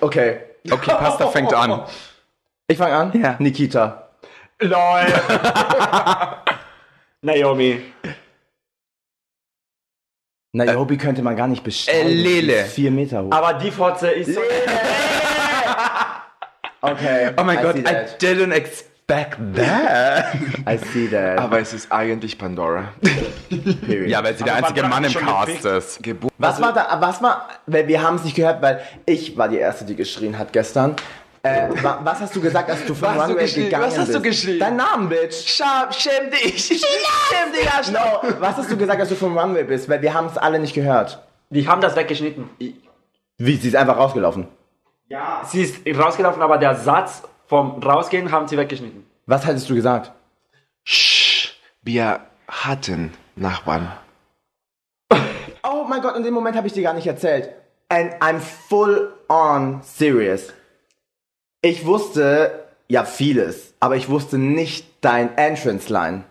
[0.00, 0.38] Okay.
[0.70, 1.82] Okay, Pasta fängt an.
[2.66, 3.20] Ich fange an.
[3.20, 3.36] Ja.
[3.38, 4.08] Nikita.
[4.60, 5.06] LOL.
[7.22, 7.82] Naomi.
[10.64, 12.08] Niobe könnte man gar nicht bestellen.
[12.08, 12.64] Äh, Lele.
[12.64, 13.30] Vier Meter hoch.
[13.32, 14.40] Aber die Fotze ist so...
[16.82, 17.30] Okay.
[17.36, 17.82] Oh mein Gott, I
[18.20, 20.34] didn't expect that.
[20.68, 21.38] I see that.
[21.38, 22.92] Aber es ist eigentlich Pandora.
[23.86, 24.08] Period.
[24.08, 25.64] Ja, weil sie der Aber einzige Mann im Cast gepickt?
[25.64, 26.02] ist.
[26.02, 29.48] Gebu Was war da, was war, weil wir haben es nicht gehört, weil ich war
[29.48, 30.94] die Erste, die geschrien hat gestern.
[31.46, 34.20] Äh, wa, was hast du gesagt, als du vom Was Runway gegangen Was hast du
[34.20, 34.40] bist?
[34.42, 34.58] geschrien?
[34.58, 35.46] Dein Namen, Bitch.
[35.46, 36.66] Scham, schäm dich.
[36.66, 39.88] Schäm dich, No, was hast du gesagt, als du vom Runway bist?
[39.88, 41.22] Weil wir haben es alle nicht gehört.
[41.50, 42.50] Die haben das weggeschnitten.
[43.38, 44.48] Wie, sie ist einfach rausgelaufen.
[45.44, 49.06] Sie ist rausgelaufen, aber der Satz vom Rausgehen haben sie weggeschnitten.
[49.26, 50.12] Was hattest du gesagt?
[50.84, 51.50] Shh.
[51.82, 53.92] Wir hatten Nachbarn.
[55.62, 57.50] Oh mein Gott, in dem Moment habe ich dir gar nicht erzählt.
[57.88, 60.52] And I'm full on serious.
[61.62, 66.24] Ich wusste ja vieles, aber ich wusste nicht dein Entrance Line.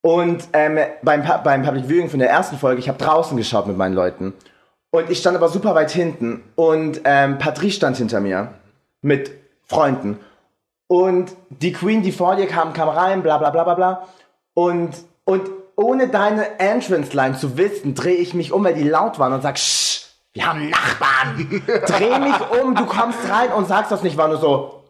[0.00, 3.76] Und ähm, beim, beim Public Viewing von der ersten Folge, ich habe draußen geschaut mit
[3.76, 4.32] meinen Leuten.
[4.90, 6.42] Und ich stand aber super weit hinten.
[6.54, 8.54] Und ähm, Patrice stand hinter mir
[9.02, 9.32] mit
[9.66, 10.18] Freunden.
[10.86, 14.08] Und die Queen, die vor dir kam, kam rein, bla bla bla bla bla.
[14.54, 19.32] Und, und ohne deine Entrance-Line zu wissen, drehe ich mich um, weil die laut waren
[19.32, 19.97] und sag, Shh,
[20.34, 21.62] wir haben Nachbarn.
[21.86, 24.84] Dreh mich um, du kommst rein und sagst das nicht, war nur so.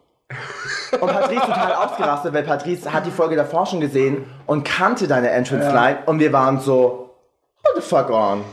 [0.99, 5.29] Und Patrice total ausgerastet, weil Patrice hat die Folge davor schon gesehen und kannte deine
[5.31, 7.15] Entrance-Line und wir waren so,
[7.63, 8.43] what the fuck on?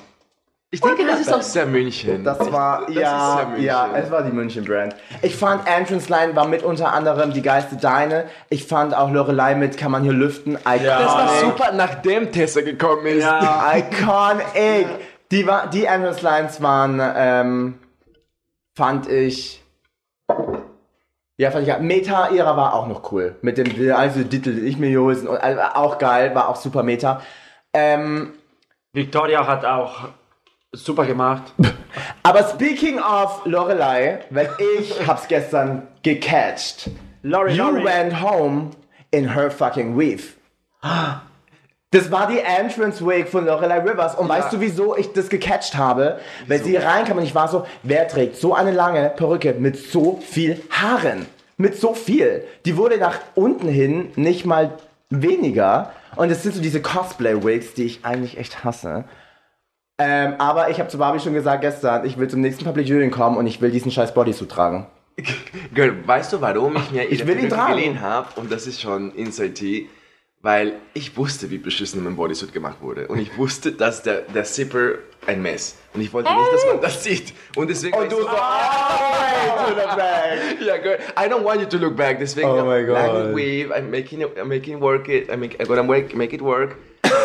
[0.71, 2.25] Ich denke, das ist auch sehr München.
[2.25, 3.65] Das war, das ja, ist sehr München.
[3.65, 4.97] ja, es war die München-Brand.
[5.23, 8.25] Ich fand Entrance Line war mit unter anderem die geilste Deine.
[8.51, 10.57] Ich fand auch Lorelei mit Kann man hier lüften.
[10.57, 10.85] Iconic.
[10.85, 13.23] Das war super, nachdem Tessa gekommen ist.
[13.23, 13.75] Ja.
[13.77, 14.89] Iconic.
[15.31, 17.79] Die, war, die Entrance Lines waren, ähm,
[18.75, 19.63] fand ich,
[21.39, 21.79] ja, fand ich, ja.
[21.79, 23.37] Meta-Ära war auch noch cool.
[23.43, 27.21] Mit dem, also, Titel, ich mir Josen, und, also, auch geil, war auch super Meta.
[27.73, 28.35] Ähm,
[28.93, 30.09] Victoria hat auch
[30.73, 31.43] super gemacht.
[32.23, 36.89] aber speaking of Lorelei, weil ich hab's gestern gecatcht.
[37.23, 37.85] Lori, You Lori.
[37.85, 38.71] went home
[39.11, 40.35] in her fucking weave.
[41.93, 44.17] Das war die Entrance Wig von Lorelei Rivers.
[44.17, 46.19] Und weißt du, wieso ich das gecatcht habe?
[46.49, 50.21] Weil sie reinkam und ich war so, wer trägt so eine lange Perücke mit so
[50.21, 51.27] viel Haaren?
[51.57, 52.45] Mit so viel.
[52.65, 54.73] Die wurde nach unten hin nicht mal
[55.11, 55.93] weniger.
[56.17, 59.05] Und es sind so diese Cosplay-Wigs, die ich eigentlich echt hasse.
[59.99, 63.11] Ähm, aber ich habe zu Barbie schon gesagt gestern, ich will zum nächsten Public Viewing
[63.11, 64.87] kommen und ich will diesen scheiß Bodysuit tragen.
[65.73, 67.77] Girl, weißt du, warum ich mir ihre will ihn tragen.
[67.77, 68.29] geliehen habe?
[68.39, 69.89] Und das ist schon Inside Tea.
[70.47, 73.09] Weil ich wusste, wie beschissen mein Bodysuit gemacht wurde.
[73.09, 74.93] Und ich wusste, dass der, der Zipper
[75.27, 75.75] ein Mess.
[75.93, 77.33] Und ich wollte nicht, dass man das sieht.
[77.57, 80.61] Und deswegen Und ich du so, oh, to the back.
[80.65, 80.99] Ja, girl.
[81.19, 82.21] I don't want you to look back.
[82.21, 83.35] Deswegen, Oh my God.
[83.35, 86.41] wave, I'm making it, I'm making work it, I'm, make, I'm gonna make, make it
[86.41, 86.77] work.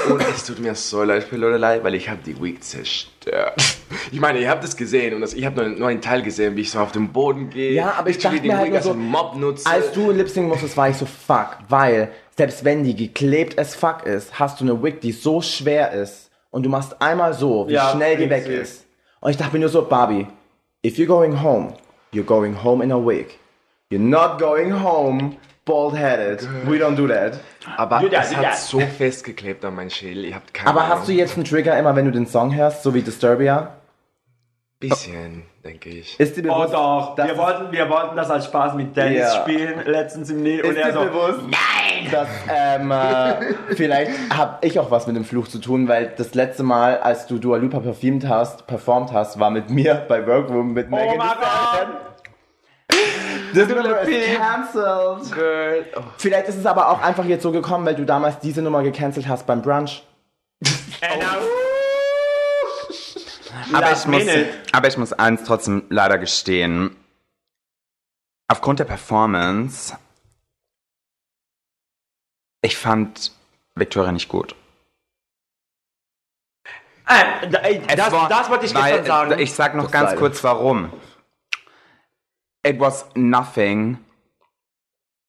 [0.09, 3.53] Und es tut mir so leid für Lorelei, weil ich habe die Wig zerstört.
[4.11, 6.55] Ich meine, ihr habt es gesehen und das, ich habe nur, nur einen Teil gesehen,
[6.55, 7.73] wie ich so auf den Boden gehe.
[7.73, 9.69] Ja, aber ich literally dachte mir halt so, Mob nutze.
[9.69, 14.05] Als du Lip-Sync musstest, war ich so, fuck, weil selbst wenn die geklebt as fuck
[14.05, 17.73] ist, hast du eine Wig, die so schwer ist und du machst einmal so, wie
[17.73, 18.59] Ja, schnell die weg sehe.
[18.61, 18.85] ist.
[19.19, 20.27] Und ich dachte mir nur so, Barbie,
[20.85, 21.73] if you're going home,
[22.13, 23.27] you're going home in a wig.
[23.91, 26.47] You're not going home bald-headed.
[26.65, 27.39] We don't do that.
[27.77, 30.25] aber Du, ja, es du, hat so festgeklebt an meinen Schädel.
[30.25, 30.97] Ihr habt keine Aber Ahnung.
[30.99, 33.75] hast du jetzt einen Trigger immer, wenn du den Song hörst, so wie Disturbia?
[34.79, 36.19] Bisschen, denke ich.
[36.19, 39.19] Ist dir Oh bewusst, doch, dass wir wollten, wir wollten das als Spaß mit Dennis
[39.19, 39.41] Ja.
[39.41, 40.37] spielen, letztens im.
[40.39, 41.51] Und Ist er dir so, bewusst, Nein!
[42.11, 46.33] Dass ähm, äh, vielleicht habe ich auch was mit dem Fluch zu tun, weil das
[46.33, 50.73] letzte Mal, als du Dua Lipa performt hast, performt hast, war mit mir bei Workroom
[50.73, 51.87] mit Megan oh mein!
[53.53, 55.31] Das Nummer ist cancelled.
[55.33, 56.01] Girl, oh.
[56.17, 59.27] Vielleicht ist es aber auch einfach jetzt so gekommen, weil du damals diese Nummer gecancelt
[59.27, 60.03] hast beim Brunch.
[61.01, 61.27] And now-
[63.73, 64.23] Aber ich, muss,
[64.73, 66.95] aber ich muss eins trotzdem leider gestehen.
[68.47, 69.95] Aufgrund der Performance,
[72.61, 73.31] ich fand
[73.75, 74.55] Victoria nicht gut.
[77.07, 79.39] Äh, ey, Es das, war- das wollte ich weil, gestern sagen.
[79.41, 80.91] Ich sag noch Das ganz kurz warum.
[82.65, 83.97] It was nothing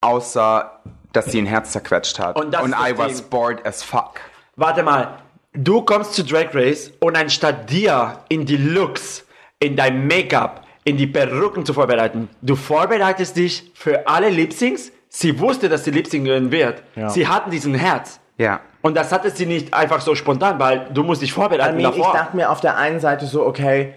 [0.02, 0.80] außer
[1.12, 2.36] dass sie ein Herz zerquetscht hat.
[2.36, 4.20] Und das I was bored as fuck.
[4.56, 5.18] Warte mal,
[5.52, 9.24] du kommst zu Drag Race und anstatt dir in die Looks,
[9.58, 14.90] in dein Make-up, in die Perücken zu vorbereiten, du vorbereitest dich für alle Lip-Syncs.
[15.14, 16.82] Sie wusste, dass sie Lip-Syngen wird.
[17.08, 18.18] Sie hatten diesen Herz.
[18.38, 18.60] Ja.
[18.80, 21.84] Und das hatte sie nicht einfach so spontan, weil du musst dich I vorbereiten ich
[21.84, 22.14] davor.
[22.14, 23.94] dachte mir auf der einen Seite so, okay,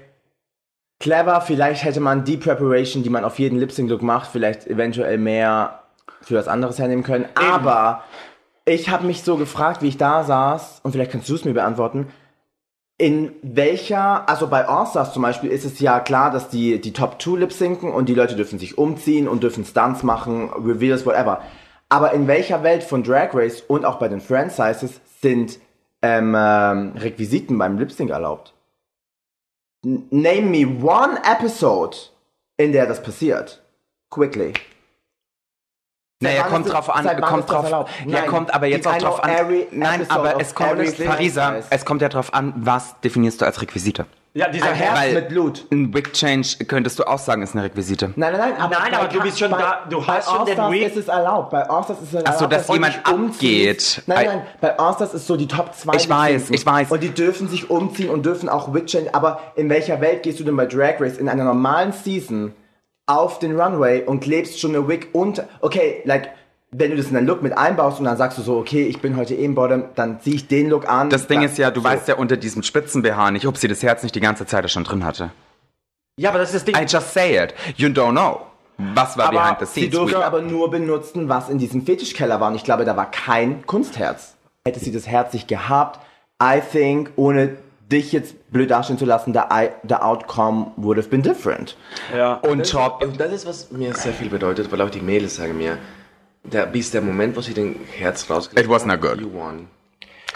[1.00, 5.84] clever, vielleicht hätte man die Preparation, die man auf jeden Lip-Sync-Look macht, vielleicht eventuell mehr
[6.22, 7.26] für was anderes hernehmen können.
[7.36, 8.04] Aber
[8.66, 11.54] ich habe mich so gefragt, wie ich da saß, und vielleicht kannst du es mir
[11.54, 12.08] beantworten,
[12.98, 17.22] in welcher, also bei All-Stars zum Beispiel ist es ja klar, dass die, die Top
[17.22, 21.42] 2 lip-synken und die Leute dürfen sich umziehen und dürfen Stunts machen, Reveals, whatever.
[21.90, 25.60] Aber in welcher Welt von Drag Race und auch bei den Franchises sind
[26.02, 28.54] ähm, ähm, Requisiten beim Lip-Sync erlaubt?
[29.84, 31.98] N name me one episode,
[32.58, 33.62] in der das passiert.
[34.10, 34.54] Quickly.
[36.22, 38.28] Naja, kommt drauf an, kommt drauf, ja, Nein.
[38.28, 39.32] kommt aber jetzt auch drauf an.
[39.72, 41.42] Nein, aber es kommt, franchise.
[41.70, 44.06] es kommt ja drauf an, was definierst du als Requisite?
[44.34, 45.14] ja, dieser Ein Herz.
[45.14, 45.66] Mit Blut.
[45.72, 48.12] Ein Wig Change könntest du auch sagen, ist eine Requisite.
[48.18, 48.62] Nein, nein, nein.
[48.62, 50.98] Aber, Nein, aber du bist schon bei, da- du bei hast schon den Wig- ist
[50.98, 51.52] es erlaubt.
[51.52, 52.40] Bei Allstars ist es erlaubt.
[52.40, 54.02] so, dass du jemand abgeht.
[54.08, 55.96] Nein, nein, bei Allstars ist so die Top 2.
[55.96, 56.92] Ich weiß, ich weiß.
[56.92, 59.14] Und die dürfen sich umziehen und dürfen auch Wig Change.
[59.14, 62.54] Aber in welcher Welt gehst du denn bei Drag Race in einer normalen Season
[63.08, 66.30] auf den Runway und klebst schon eine Wig und, okay, like,
[66.72, 69.00] wenn du das in deinen Look mit einbaust und dann sagst du so, okay, ich
[69.00, 71.10] bin heute im Bottom, dann ziehe ich den Look an.
[71.10, 71.86] Das Ding ist ja, du so.
[71.86, 74.70] weißt ja unter diesem spitzen BH nicht, ob sie das Herz nicht die ganze Zeit
[74.70, 75.32] schon drin hatte.
[76.18, 76.76] Ja, aber das ist das Ding.
[76.76, 77.54] I just say it.
[77.78, 78.42] You don't know.
[78.94, 79.96] Was war Aber behind the Sie scenes?
[79.96, 82.50] durften We- aber nur benutzen, was in diesem Fetischkeller war.
[82.50, 84.34] Und ich glaube, da war kein Kunstherz.
[84.66, 86.00] Hätte sie das Herz nicht gehabt,
[86.44, 87.56] I think, ohne
[87.92, 91.78] dich jetzt blöd dastehen zu lassen, the, I, the outcome would have been different.
[92.16, 92.34] ja.
[92.36, 93.04] Und top.
[93.04, 95.78] Und das ist, was mir sehr viel bedeutet, weil auch die Mädels sagen mir,
[96.44, 99.20] der, bis der Moment, wo sie den Herz rausgelegt It was not good.
[99.22, 99.68] You won.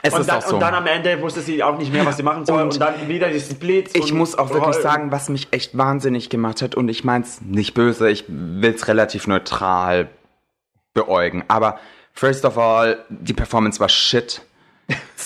[0.02, 0.56] Es Und ist dann, auch so.
[0.56, 2.62] und dann am Ende wusste sie auch nicht mehr, was sie machen soll.
[2.62, 3.94] Und, Und dann wieder die Splits.
[3.96, 7.42] Ich muss auch wirklich Oh, sagen, was mich echt wahnsinnig gemacht hat, und ich mein's
[7.42, 10.10] nicht böse, ich will's relativ neutral
[10.94, 11.44] beäugen.
[11.50, 11.80] Aber
[12.14, 14.42] first of all, die Performance war shit.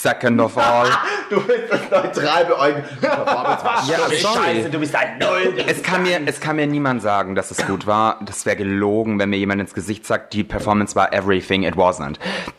[0.04, 0.86] Second of all,
[1.30, 2.84] Du willst das neutral beäugen.
[3.02, 4.56] ja, sorry.
[4.58, 5.54] Scheiße, du bist ein Null.
[5.66, 8.20] Es kann, mir, es kann mir niemand sagen, dass es gut war.
[8.26, 12.18] Das wäre gelogen, wenn mir jemand ins Gesicht sagt, die Performance war everything, it wasn't.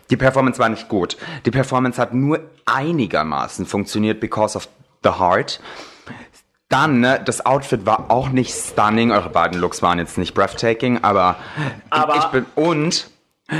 [0.09, 1.19] Die Performance war nicht gut.
[1.45, 4.67] Die Performance hat nur einigermaßen funktioniert because of
[5.03, 5.61] the heart.
[6.71, 9.13] Dann, ne, das Outfit war auch nicht stunning.
[9.13, 11.37] Eure beiden Looks waren jetzt nicht breathtaking, aber,
[11.91, 13.11] Aber- ich bin, und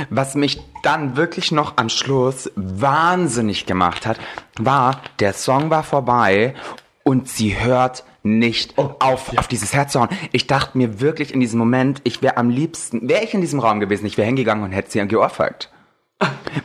[0.09, 4.19] was mich dann wirklich noch am Schluss wahnsinnig gemacht hat,
[4.57, 6.55] war, der Song war vorbei
[7.03, 10.09] und sie hört nicht auf, auf dieses Herz zu hauen.
[10.31, 13.59] Ich dachte mir wirklich in diesem Moment, ich wäre am liebsten, wäre ich in diesem
[13.59, 15.69] Raum gewesen, ich wäre hingegangen und hätte sie geohrfeigt.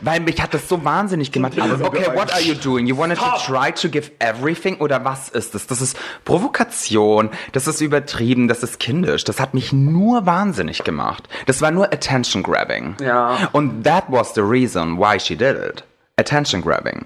[0.01, 1.53] Weil mich hat das so wahnsinnig gemacht.
[1.59, 2.87] Okay, what are you doing?
[2.87, 4.77] You wanted to try to give everything?
[4.79, 5.67] Oder was ist das?
[5.67, 9.23] Das ist Provokation, das ist übertrieben, das ist kindisch.
[9.23, 11.27] Das hat mich nur wahnsinnig gemacht.
[11.45, 12.95] Das war nur Attention Grabbing.
[13.01, 13.49] Ja.
[13.51, 15.83] Und that was the reason why she did it.
[16.17, 17.05] Attention Grabbing.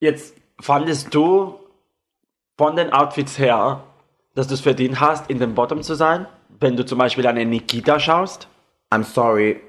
[0.00, 1.58] Jetzt fandest du
[2.58, 3.82] von den Outfits her,
[4.34, 6.26] dass du es verdient hast, in dem Bottom zu sein?
[6.60, 8.48] Wenn du zum Beispiel eine Nikita schaust?
[8.92, 9.60] I'm sorry,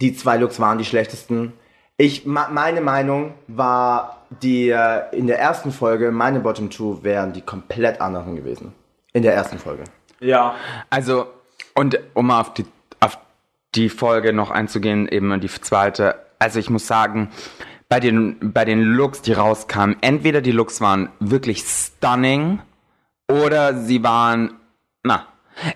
[0.00, 1.52] die zwei Looks waren die schlechtesten.
[1.96, 7.40] Ich, meine Meinung war, die äh, in der ersten Folge, meine Bottom Two wären die
[7.40, 8.72] komplett anderen gewesen.
[9.12, 9.84] In der ersten Folge.
[10.18, 10.56] Ja.
[10.90, 11.26] Also,
[11.74, 12.66] und um mal auf die,
[12.98, 13.18] auf
[13.74, 16.16] die Folge noch einzugehen, eben die zweite.
[16.40, 17.30] Also ich muss sagen,
[17.88, 22.60] bei den, bei den Looks, die rauskamen, entweder die Looks waren wirklich stunning
[23.30, 24.54] oder sie waren,
[25.04, 25.26] na,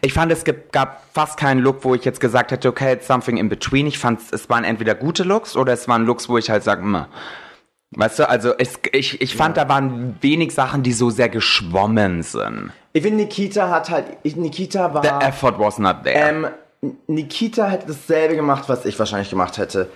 [0.00, 3.36] ich fand, es gab fast keinen Look, wo ich jetzt gesagt hätte, okay, it's something
[3.36, 3.86] in between.
[3.86, 6.82] Ich fand, es waren entweder gute Looks oder es waren Looks, wo ich halt sage,
[6.82, 7.04] meh.
[7.92, 12.22] Weißt du, also es, ich, ich fand, da waren wenig Sachen, die so sehr geschwommen
[12.22, 12.70] sind.
[12.92, 16.18] Ich finde, Nikita hat halt, Nikita war, The effort was not there.
[16.18, 16.48] ähm,
[17.06, 19.88] Nikita hätte dasselbe gemacht, was ich wahrscheinlich gemacht hätte.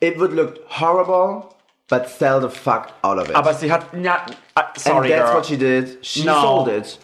[0.00, 1.48] It would look horrible,
[1.88, 3.34] but sell the fuck out of it.
[3.34, 3.86] Aber sie hat.
[4.00, 5.34] Ja, ah, And sorry, that's girl.
[5.38, 5.98] what she did.
[6.06, 6.40] She No.
[6.40, 6.98] sold it.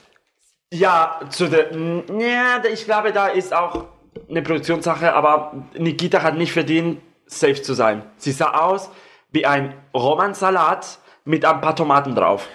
[0.74, 1.70] Ja, zu der.
[1.72, 3.84] Ja, ich glaube, da ist auch
[4.28, 8.02] eine Produktionssache, aber Nikita hat nicht verdient, safe zu sein.
[8.16, 8.90] Sie sah aus
[9.30, 12.48] wie ein Romansalat mit ein paar Tomaten drauf.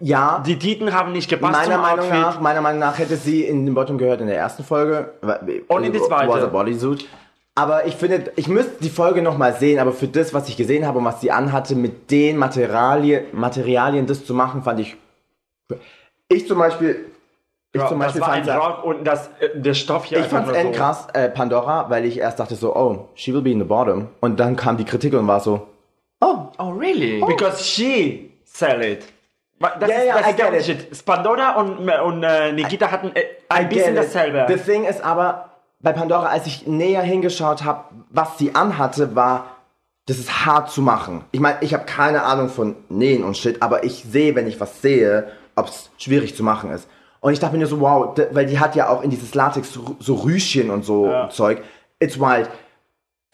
[0.00, 2.20] Ja, Die Titen haben nicht gepasst meiner Meinung Outfit.
[2.20, 5.14] nach, meiner Meinung nach hätte sie in den Bottom gehört in der ersten Folge.
[5.68, 6.28] Und in die zweite.
[6.28, 7.08] Was a Bodysuit.
[7.54, 10.86] Aber ich finde, ich müsste die Folge nochmal sehen, aber für das, was ich gesehen
[10.86, 14.96] habe und was sie anhatte, mit den Materialien, Materialien das zu machen, fand ich.
[16.28, 17.06] Ich zum Beispiel
[17.72, 20.26] Ich Ja, zum Beispiel das war ein Rock und das, äh, der Stoff hier Ich
[20.26, 23.58] fand's end krass, äh, Pandora, weil ich erst dachte so, oh, she will be in
[23.58, 24.08] the bottom.
[24.20, 25.66] Und dann kam die Kritik und war so,
[26.20, 27.22] oh, Oh, really?
[27.24, 29.04] Because she sell it.
[29.60, 30.68] Das Ja, ist, ja, das I ist der get it.
[30.70, 31.04] Unterschied.
[31.06, 34.46] Pandora und, und äh, Nikita hatten äh, ein I bisschen dasselbe.
[34.48, 35.50] The thing ist aber,
[35.80, 39.46] bei Pandora, als ich näher hingeschaut habe, was sie anhatte, war,
[40.06, 41.24] das ist hart zu machen.
[41.32, 44.58] Ich meine, ich habe keine Ahnung von Nähen und Shit, aber ich sehe, wenn ich
[44.60, 46.88] was sehe, ob es schwierig zu machen ist.
[47.20, 49.96] Und ich dachte mir so, wow, weil die hat ja auch in dieses Latex so,
[49.98, 51.28] so Rüschen und so Ja.
[51.30, 51.62] Zeug.
[51.98, 52.48] It's wild.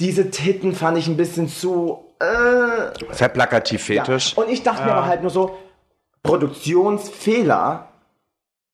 [0.01, 4.05] Diese Titten fand ich ein bisschen zu, äh, Sehr plakativ ja.
[4.05, 4.37] fetisch.
[4.37, 5.57] Und ich dachte mir aber halt nur so,
[6.23, 7.89] Produktionsfehler,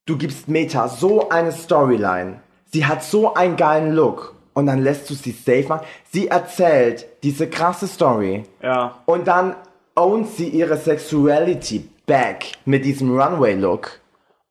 [0.07, 2.41] du gibst Meta so eine Storyline,
[2.73, 5.87] sie hat so einen geilen Look und dann lässt du sie safe machen.
[6.11, 8.95] Sie erzählt diese krasse Story ja.
[9.07, 9.57] und dann
[9.97, 14.01] ownt sie ihre Sexuality back mit diesem Runway-Look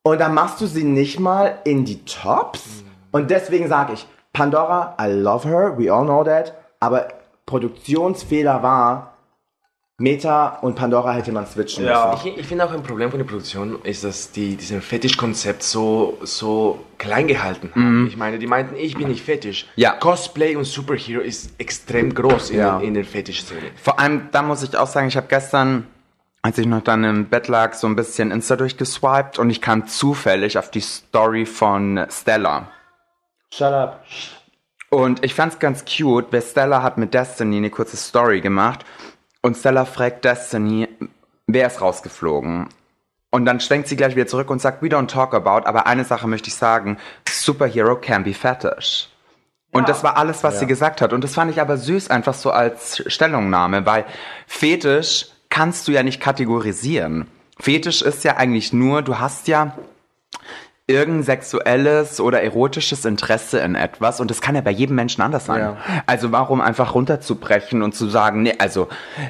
[0.04, 4.96] und dann machst du sie nicht mal in die Tops und deswegen sage ich, Pandora,
[5.02, 7.08] I love her, we all know that, aber
[7.46, 9.14] Produktionsfehler war,
[10.02, 12.12] Meta und Pandora hätte man switchen Ja.
[12.14, 12.28] müssen.
[12.30, 16.18] Ich, ich finde auch ein Problem von der Produktion ist, dass die diesen Fetischkonzept so,
[16.22, 18.08] so klein gehalten haben.
[18.08, 19.68] Ich meine, die meinten, ich bin nicht fetisch.
[19.76, 19.92] Ja.
[19.92, 22.78] Cosplay und Superhero ist extrem groß in, Ja.
[22.80, 23.72] den, in den Fetischszenen.
[23.76, 25.86] Vor allem, da muss ich auch sagen, ich habe gestern,
[26.42, 29.88] als ich noch dann im Bett lag, so ein bisschen Insta durchgeswiped und ich kam
[29.88, 32.68] zufällig auf die Story von Stella.
[33.52, 34.06] Shut up.
[34.90, 38.86] Und ich fand's ganz cute, weil Stella hat mit Destiny eine kurze Story gemacht
[39.42, 40.88] und Stella fragt Destiny,
[41.48, 42.70] wer ist rausgeflogen?
[43.32, 46.04] Und dann schwenkt sie gleich wieder zurück und sagt, we don't talk about, aber eine
[46.04, 49.10] Sache möchte ich sagen, Superhero can be fetish.
[49.72, 51.14] Und das war alles, was sie gesagt hat.
[51.14, 54.06] Und das fand ich aber süß, einfach so als Stellungnahme, weil
[54.48, 57.28] Fetisch kannst du ja nicht kategorisieren.
[57.60, 59.76] Fetisch ist ja eigentlich nur, du hast ja
[60.90, 65.46] irgendein sexuelles oder erotisches Interesse in etwas und das kann ja bei jedem Menschen anders
[65.46, 65.60] sein.
[65.60, 65.78] Ja.
[66.08, 68.88] Also warum einfach runterzubrechen und zu sagen, nee, also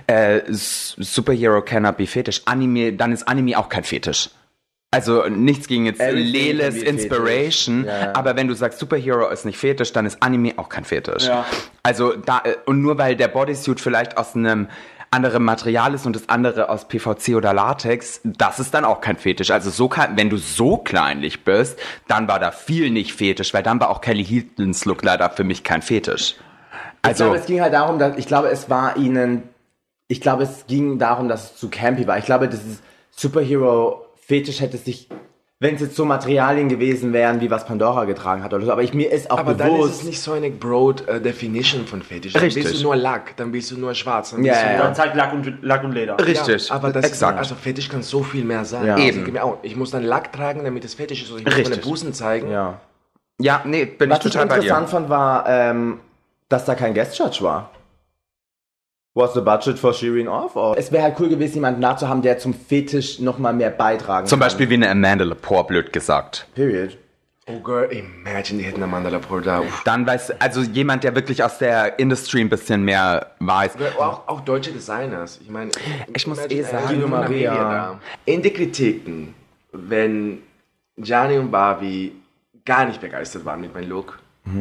[0.08, 4.30] äh, Superhero cannot be Fetisch, Anime, dann ist Anime auch kein Fetisch.
[4.92, 8.16] Also nichts gegen jetzt Everything Leles Inspiration, ja.
[8.16, 11.28] aber wenn du sagst Superhero ist nicht Fetisch, dann ist Anime auch kein Fetisch.
[11.28, 11.46] Ja.
[11.84, 14.70] Also da äh, und nur weil der Bodysuit vielleicht aus einem
[15.12, 19.18] anderen Material ist und das andere aus PVC oder Latex, das ist dann auch kein
[19.18, 19.52] Fetisch.
[19.52, 23.64] Also so kann, wenn du so kleinlich bist, dann war da viel nicht Fetisch, weil
[23.64, 26.36] dann war auch Kelly Hiltons Look leider für mich kein Fetisch.
[27.02, 29.44] Ich Also glaube, es ging halt darum, dass, ich glaube, es war ihnen,
[30.08, 32.18] ich glaube, es ging darum, dass es zu campy war.
[32.18, 32.82] Ich glaube, dieses
[33.12, 35.10] Superhero-Fetisch hätte sich,
[35.62, 38.82] wenn es jetzt so Materialien gewesen wären, wie was Pandora getragen hat oder so, aber
[38.82, 41.86] ich, mir ist auch Aber dann ist bewusst, es nicht so eine broad äh, Definition
[41.86, 42.32] von Fetisch.
[42.32, 42.64] Dann Richtig.
[42.64, 44.32] willst du nur Lack, dann willst du nur schwarz.
[44.32, 46.18] Dann Ja, ja, nur Dann zeigt Lack und, Lack und Leder.
[46.26, 47.34] richtig, Ja, aber das exakt.
[47.42, 48.86] Ist, also Fetisch kann so viel mehr sein.
[48.86, 48.98] Ja.
[48.98, 49.16] Ich Eben.
[49.18, 51.32] denke mir auch, ich muss dann Lack tragen, damit es Fetisch ist.
[51.32, 51.72] Oder ich muss Richtig.
[51.76, 52.50] meine Busen zeigen.
[52.50, 52.80] ja.
[53.42, 54.92] ja, nee, bin Was ich ich total bei interessant dir.
[54.92, 56.00] fand, war, ähm,
[56.48, 57.70] dass da kein Guest Judge war.
[59.20, 60.56] Was the budget for Shirin off?
[60.56, 60.78] Or?
[60.78, 64.28] Es wäre halt cool gewesen, jemanden da zu haben, der zum Fetisch nochmal mehr beitragen
[64.28, 64.48] Zum kann.
[64.48, 66.48] Beispiel wie eine Amanda Lepore, blöd gesagt.
[66.56, 66.98] Period.
[67.48, 69.60] Oh girl, imagine, die hätten Amanda Lepore da.
[69.62, 69.82] Uff.
[69.84, 73.72] Dann weiß, also jemand, der wirklich aus der Industry ein bisschen mehr weiß.
[74.00, 75.40] Auch, auch deutsche Designers.
[75.42, 75.72] Ich meine,
[76.16, 78.00] Ich muss eh sagen, Maria.
[78.26, 79.34] In den Kritiken,
[79.74, 80.44] wenn
[80.96, 82.14] Gianni und Barbie
[82.66, 84.20] gar nicht begeistert waren mit meinem Look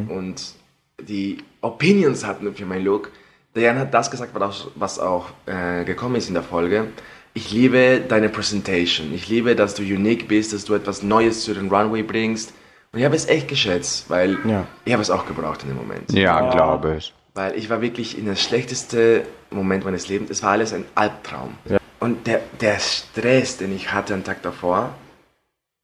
[0.08, 0.54] und
[1.00, 3.12] die Opinions hatten für meinen Look,
[3.58, 6.88] Diane hat das gesagt, was auch, was auch äh, gekommen ist in der Folge.
[7.34, 9.12] Ich liebe deine Presentation.
[9.14, 12.52] Ich liebe, dass du unique bist, dass du etwas Neues zu den Runway bringst.
[12.92, 14.66] Und ich habe es echt geschätzt, weil Ja.
[14.84, 16.10] ich habe es auch gebraucht in dem Moment.
[16.12, 17.12] Ja, glaube ich.
[17.34, 20.30] Weil ich war wirklich in das schlechteste Moment meines Lebens.
[20.30, 21.54] Es war alles ein Albtraum.
[22.00, 24.94] Und der, der Stress, den ich hatte am Tag davor,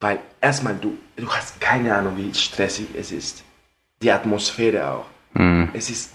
[0.00, 3.44] weil erstmal du, du hast keine Ahnung, wie stressig es ist.
[4.02, 5.06] Die Atmosphäre auch.
[5.72, 6.12] Es ist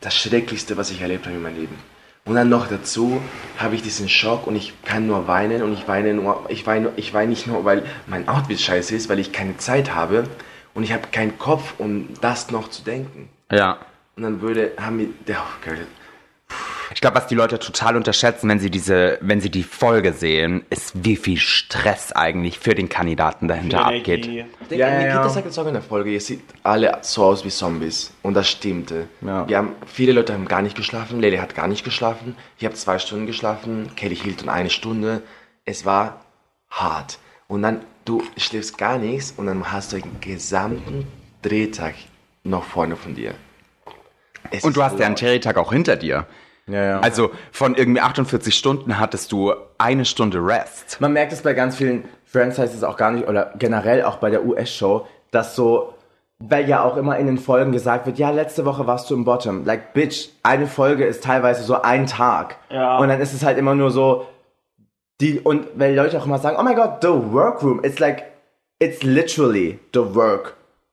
[0.00, 1.76] das Schrecklichste, was ich erlebt habe in meinem Leben.
[2.24, 3.20] Und dann noch dazu
[3.58, 6.92] habe ich diesen Schock und ich kann nur weinen und ich weine nur, ich weine,
[6.96, 10.24] ich weine nicht nur, weil mein Outfit scheiße ist, weil ich keine Zeit habe
[10.74, 13.30] und ich habe keinen Kopf, um das noch zu denken.
[13.50, 13.78] Ja.
[14.16, 15.70] Und dann würde, haben wir, der, oh.
[16.92, 20.64] Ich glaube, was die Leute total unterschätzen, wenn sie diese, wenn sie die Folge sehen,
[20.70, 24.26] ist, wie viel Stress eigentlich für den Kandidaten dahinter abgeht.
[24.26, 24.44] Energie.
[24.60, 27.24] Ich denke, Ja, ja, Nikita sagt jetzt auch in der Folge, ihr seht alle so
[27.24, 28.12] aus wie Zombies.
[28.22, 29.08] Und das stimmte.
[29.20, 29.48] Ja.
[29.48, 32.74] Wir haben, viele Leute haben gar nicht geschlafen, Lele hat gar nicht geschlafen, ich habe
[32.74, 35.22] zwei Stunden geschlafen, Kelly Hilton eine Stunde.
[35.64, 36.24] Es war
[36.70, 37.18] hart.
[37.46, 41.06] Und dann, du schläfst gar nichts und dann hast du den gesamten
[41.42, 41.94] Drehtag
[42.42, 43.34] noch vorne von dir.
[44.50, 45.20] Es Und du hast ja einen laut.
[45.20, 46.26] Territag auch hinter dir.
[46.66, 47.00] Ja, ja.
[47.00, 51.00] Also von irgendwie 48 Stunden hattest du eine Stunde Rest.
[51.00, 54.16] Man merkt es bei ganz vielen Friends heißt es auch gar nicht, oder generell auch
[54.16, 55.94] bei der US-Show, dass so,
[56.38, 59.24] weil ja auch immer in den Folgen gesagt wird, ja, letzte Woche warst du im
[59.24, 59.64] Bottom.
[59.64, 62.56] Like, bitch, eine Folge ist teilweise so ein Tag.
[62.70, 62.98] Ja.
[62.98, 64.26] Und dann ist es halt immer nur so,
[65.20, 68.22] die, und weil Leute auch immer sagen, oh my god, the workroom, it's like,
[68.78, 70.14] it's literally the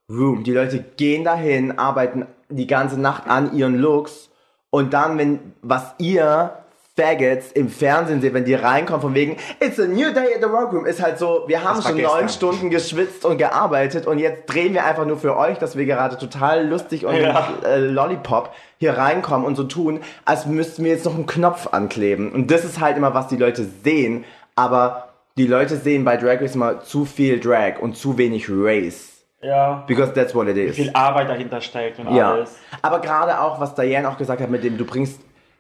[0.10, 0.44] workroom.
[0.44, 4.30] Die Leute gehen dahin, arbeiten die ganze Nacht an ihren Looks
[4.70, 6.54] und dann, wenn, was ihr
[6.96, 10.50] Faggots im Fernsehen seht, wenn die reinkommen von wegen, it's a new day at the
[10.50, 14.74] workroom, ist halt so, wir haben schon neun Stunden geschwitzt und gearbeitet und jetzt drehen
[14.74, 17.50] wir einfach nur für euch, dass wir gerade total lustig und Ja.
[17.66, 22.32] äh, Lollipop hier reinkommen und so tun, als müssten wir jetzt noch einen Knopf ankleben.
[22.32, 24.24] Und das ist halt immer, was die Leute sehen,
[24.56, 29.17] aber die Leute sehen bei Drag Race immer zu viel Drag und zu wenig Race.
[29.42, 29.84] Ja.
[29.88, 30.76] Because that's what it is.
[30.76, 32.58] Viel Arbeit dahinter steckt und Ja, alles.
[32.82, 35.20] aber gerade auch, was Diane auch gesagt hat, mit dem du bringst,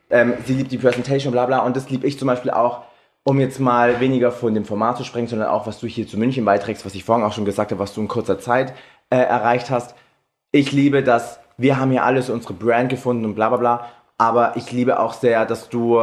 [0.09, 2.81] ähm, sie liebt die Presentation, bla bla, und das lieb ich zum Beispiel auch,
[3.23, 6.17] um jetzt mal weniger von dem Format zu sprengen, sondern auch, was du hier zu
[6.17, 8.73] München beiträgst, was ich vorhin auch schon gesagt habe, was du in kurzer Zeit
[9.09, 9.95] äh, erreicht hast.
[10.51, 13.85] Ich liebe das, wir haben hier alles unsere Brand gefunden und bla bla bla,
[14.17, 15.99] aber ich liebe auch sehr, dass du,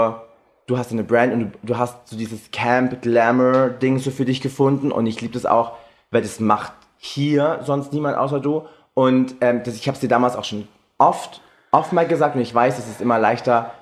[0.66, 4.26] du hast eine Brand und du, du hast so dieses Camp Glamour Ding so für
[4.26, 5.72] dich gefunden und ich liebe das auch,
[6.10, 6.72] weil das macht
[7.05, 8.64] hier sonst niemand außer du.
[8.94, 12.40] Und ähm, das, ich habe es dir damals auch schon oft, oft mal gesagt und
[12.40, 13.72] ich weiß, es ist immer leichter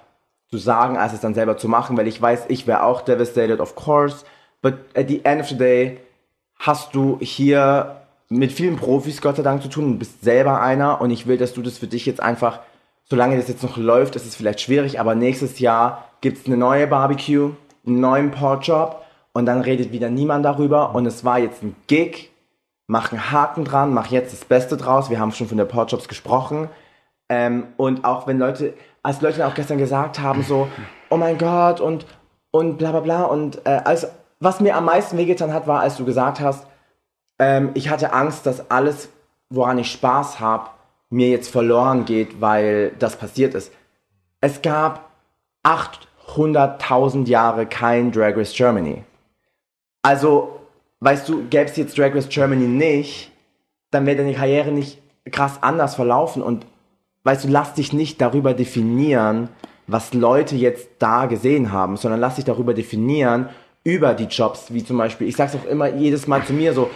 [0.50, 3.60] zu sagen, als es dann selber zu machen, weil ich weiß, ich wäre auch devastated,
[3.60, 4.24] of course,
[4.60, 6.00] but at the end of the day
[6.58, 11.00] hast du hier mit vielen Profis Gott sei Dank zu tun und bist selber einer.
[11.00, 12.60] Und ich will, dass du das für dich jetzt einfach,
[13.04, 16.88] solange das jetzt noch läuft, ist es vielleicht schwierig, aber nächstes Jahr gibt's eine neue
[16.88, 17.52] Barbecue,
[17.86, 20.94] einen neuen Porkchop und dann redet wieder niemand darüber.
[20.94, 22.31] Und es war jetzt ein Gig,
[22.92, 26.08] mach einen Haken dran, mach jetzt das Beste draus, wir haben schon von der Porkchops
[26.08, 26.68] gesprochen
[27.30, 30.68] ähm, und auch wenn Leute, als Leute auch gestern gesagt haben, so,
[31.08, 32.04] oh mein Gott und,
[32.50, 33.22] und bla bla bla.
[33.22, 34.06] Und äh, als,
[34.40, 36.66] was mir am meisten wehgetan hat, war, als du gesagt hast,
[37.38, 39.08] ähm, ich hatte Angst, dass alles,
[39.48, 40.68] woran ich Spaß habe,
[41.08, 43.72] mir jetzt verloren geht, weil das passiert ist.
[44.42, 45.08] Es gab
[45.64, 49.02] 800.000 Jahre kein Drag Race Germany.
[50.02, 50.61] Also,
[51.02, 53.30] weißt du, gäbe es jetzt Drag Race Germany nicht,
[53.90, 54.98] dann wäre deine Karriere nicht
[55.30, 56.64] krass anders verlaufen und
[57.24, 59.48] weißt du, lass dich nicht darüber definieren,
[59.86, 63.48] was Leute jetzt da gesehen haben, sondern lass dich darüber definieren,
[63.84, 66.88] über die Jobs, wie zum Beispiel, ich sag's auch immer jedes Mal zu mir so,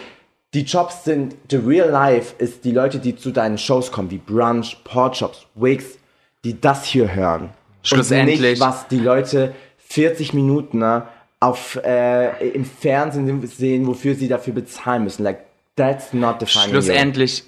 [0.53, 4.17] die Jobs sind, the real life ist die Leute, die zu deinen Shows kommen, wie
[4.17, 5.97] Brunch, Portshops, Wigs,
[6.45, 7.49] die das hier hören.
[7.83, 11.03] Schlussendlich- Und nicht, was die Leute 40 Minuten ne,
[11.39, 15.23] auf, äh, im Fernsehen sehen, wofür sie dafür bezahlen müssen.
[15.23, 16.71] Like, that's not defining you.
[16.71, 17.43] Schlussendlich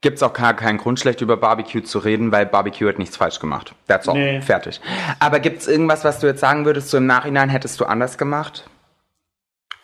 [0.00, 3.38] gibt's auch gar keinen Grund, schlecht über Barbecue zu reden, weil Barbecue hat nichts falsch
[3.38, 3.74] gemacht.
[3.86, 4.14] That's all.
[4.14, 4.40] Nee.
[4.42, 4.80] Fertig.
[5.20, 8.68] Aber gibt's irgendwas, was du jetzt sagen würdest, so im Nachhinein hättest du anders gemacht?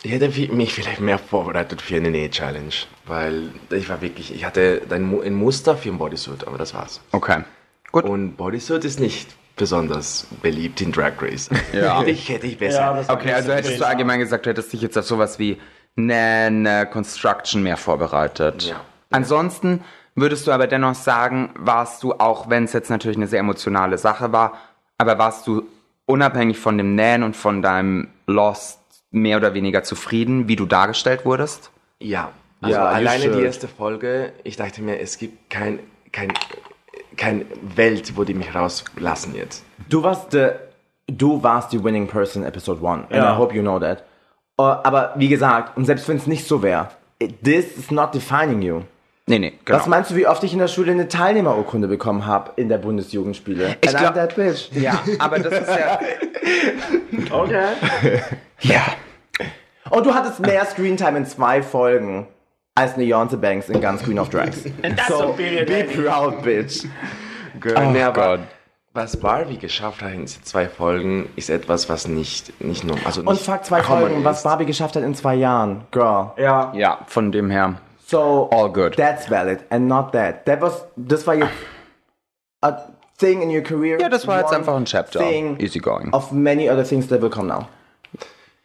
[0.03, 2.72] Ich hätte mich vielleicht mehr vorbereitet für eine Näh-Challenge,
[3.07, 7.01] weil ich war wirklich, ich hatte ein Muster für ein Bodysuit, aber das war's.
[7.11, 7.43] Okay.
[7.91, 8.05] Gut.
[8.05, 9.28] Und Bodysuit ist nicht
[9.59, 11.51] besonders beliebt in Drag Race.
[11.73, 12.03] Ja.
[12.07, 13.03] ich, hätte ich besser.
[13.07, 15.59] Ja, Okay, also hättest du allgemein gesagt, du hättest dich jetzt auf sowas wie
[15.97, 18.69] eine Construction mehr vorbereitet.
[18.69, 18.81] Ja.
[19.11, 19.83] Ansonsten
[20.15, 23.99] würdest du aber dennoch sagen, warst du, auch wenn es jetzt natürlich eine sehr emotionale
[23.99, 24.59] Sache war,
[24.97, 25.65] aber warst du
[26.07, 28.81] unabhängig von dem Nähen und von deinem Lost
[29.11, 31.71] mehr oder weniger zufrieden, wie du dargestellt wurdest?
[32.01, 35.81] Ja, also Ja, alleine die erste Folge, ich dachte mir, es gibt kein,
[36.13, 36.33] kein,
[37.19, 37.45] kein
[37.77, 39.64] Welt, wo die mich rauslassen jetzt.
[39.89, 40.49] Du warst the,
[41.07, 43.03] du warst die winning person Episode 1.
[43.05, 43.35] And Ja.
[43.35, 44.05] I hope you know that.
[44.61, 46.89] Uh, aber wie gesagt, und selbst wenn es nicht so wäre,
[47.45, 48.81] this is not defining you.
[49.27, 49.79] Nee, nee, genau.
[49.79, 52.79] Was meinst du, wie oft ich in der Schule eine Teilnehmerurkunde bekommen habe in der
[52.79, 53.77] Bundesjugendspiele?
[53.83, 54.71] Ich And I'm glaub- that bitch.
[54.73, 56.01] ja, aber das ist ja...
[57.31, 57.64] Okay.
[58.61, 58.81] ja.
[59.91, 62.27] Und du hattest mehr Screentime in zwei Folgen
[62.79, 64.62] als Beyoncé Banks in Guns Queen of Drags.
[64.83, 66.87] that's so, be proud, bitch.
[67.61, 68.41] Girl, nee, aber Gott.
[68.95, 73.31] was Barbie geschafft hat in zwei Folgen, ist etwas, was nicht, nicht nur, also Und
[73.31, 74.45] nicht fuck, zwei Folgen, was.
[74.45, 75.85] Barbie geschafft hat in zwei Jahren.
[75.91, 76.33] Girl.
[76.37, 76.72] Ja.
[76.74, 77.81] Ja, von dem her.
[78.07, 78.97] So All good.
[78.97, 80.47] That's valid and not that.
[80.47, 81.51] That was das war jetzt
[82.62, 82.72] a
[83.18, 84.01] thing in your career.
[84.01, 85.18] Ja, das war jetzt einfach ein Chapter.
[85.18, 86.12] Thing Easy going.
[86.12, 87.68] Of many other things that will come now.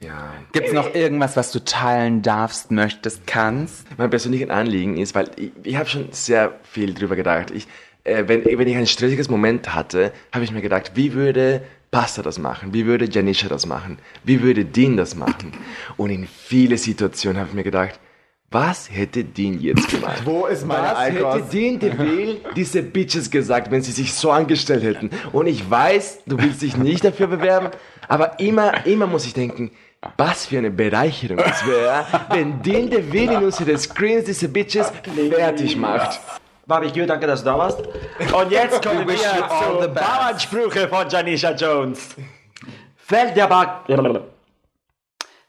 [0.04, 0.34] Ja.
[0.52, 3.86] Gibt's noch irgendwas, was du teilen darfst, möchtest, kannst?
[3.98, 7.52] Mein persönliches Anliegen ist, weil ich, ich habe schon sehr viel drüber gedacht.
[7.52, 7.68] Ich,
[8.04, 12.22] äh, wenn, wenn ich ein stressiges Moment hatte, habe ich mir gedacht, wie würde Pasta
[12.22, 12.74] das machen?
[12.74, 13.98] Wie würde Janisha das machen?
[14.24, 15.54] Wie würde Dean das machen?
[15.96, 18.00] Und in viele Situationen habe ich mir gedacht,
[18.52, 20.22] was hätte Dean jetzt gemacht?
[20.26, 21.36] Wo ist meine Was Icons?
[21.36, 25.10] hätte Dean DeVille diese Bitches gesagt, wenn sie sich so angestellt hätten?
[25.32, 27.70] Und ich weiß, du willst dich nicht dafür bewerben,
[28.08, 29.72] Aber immer, immer muss ich denken,
[30.18, 34.92] was für eine Bereicherung es wäre, wenn den der Willi in unsere Screens diese Bitches
[35.32, 36.20] fertig macht.
[36.66, 37.80] Barbecue, danke, dass du da warst.
[37.80, 39.94] Und jetzt kommen wir zu best.
[39.94, 42.16] Bauernsprüche von Janisha Jones.
[42.96, 43.84] Fällt der, ba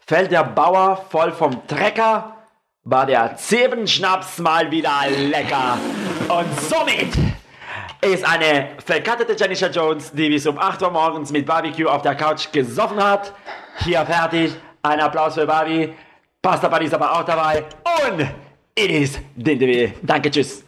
[0.07, 2.37] Fällt der Bauer voll vom Trecker,
[2.83, 5.79] war der Zebenschnaps mal wieder lecker.
[6.29, 7.15] Und somit
[8.05, 12.15] ist eine verkattete Janisha Jones, die bis um 8 Uhr morgens mit Barbecue auf der
[12.15, 13.33] Couch gesoffen hat.
[13.85, 14.55] Hier fertig.
[14.83, 15.95] Ein Applaus für Barbie.
[16.43, 17.65] Pasta Buddy ist aber auch dabei.
[18.07, 18.21] Und
[18.75, 19.95] it is Dindewil.
[20.03, 20.64] Danke, tschüss.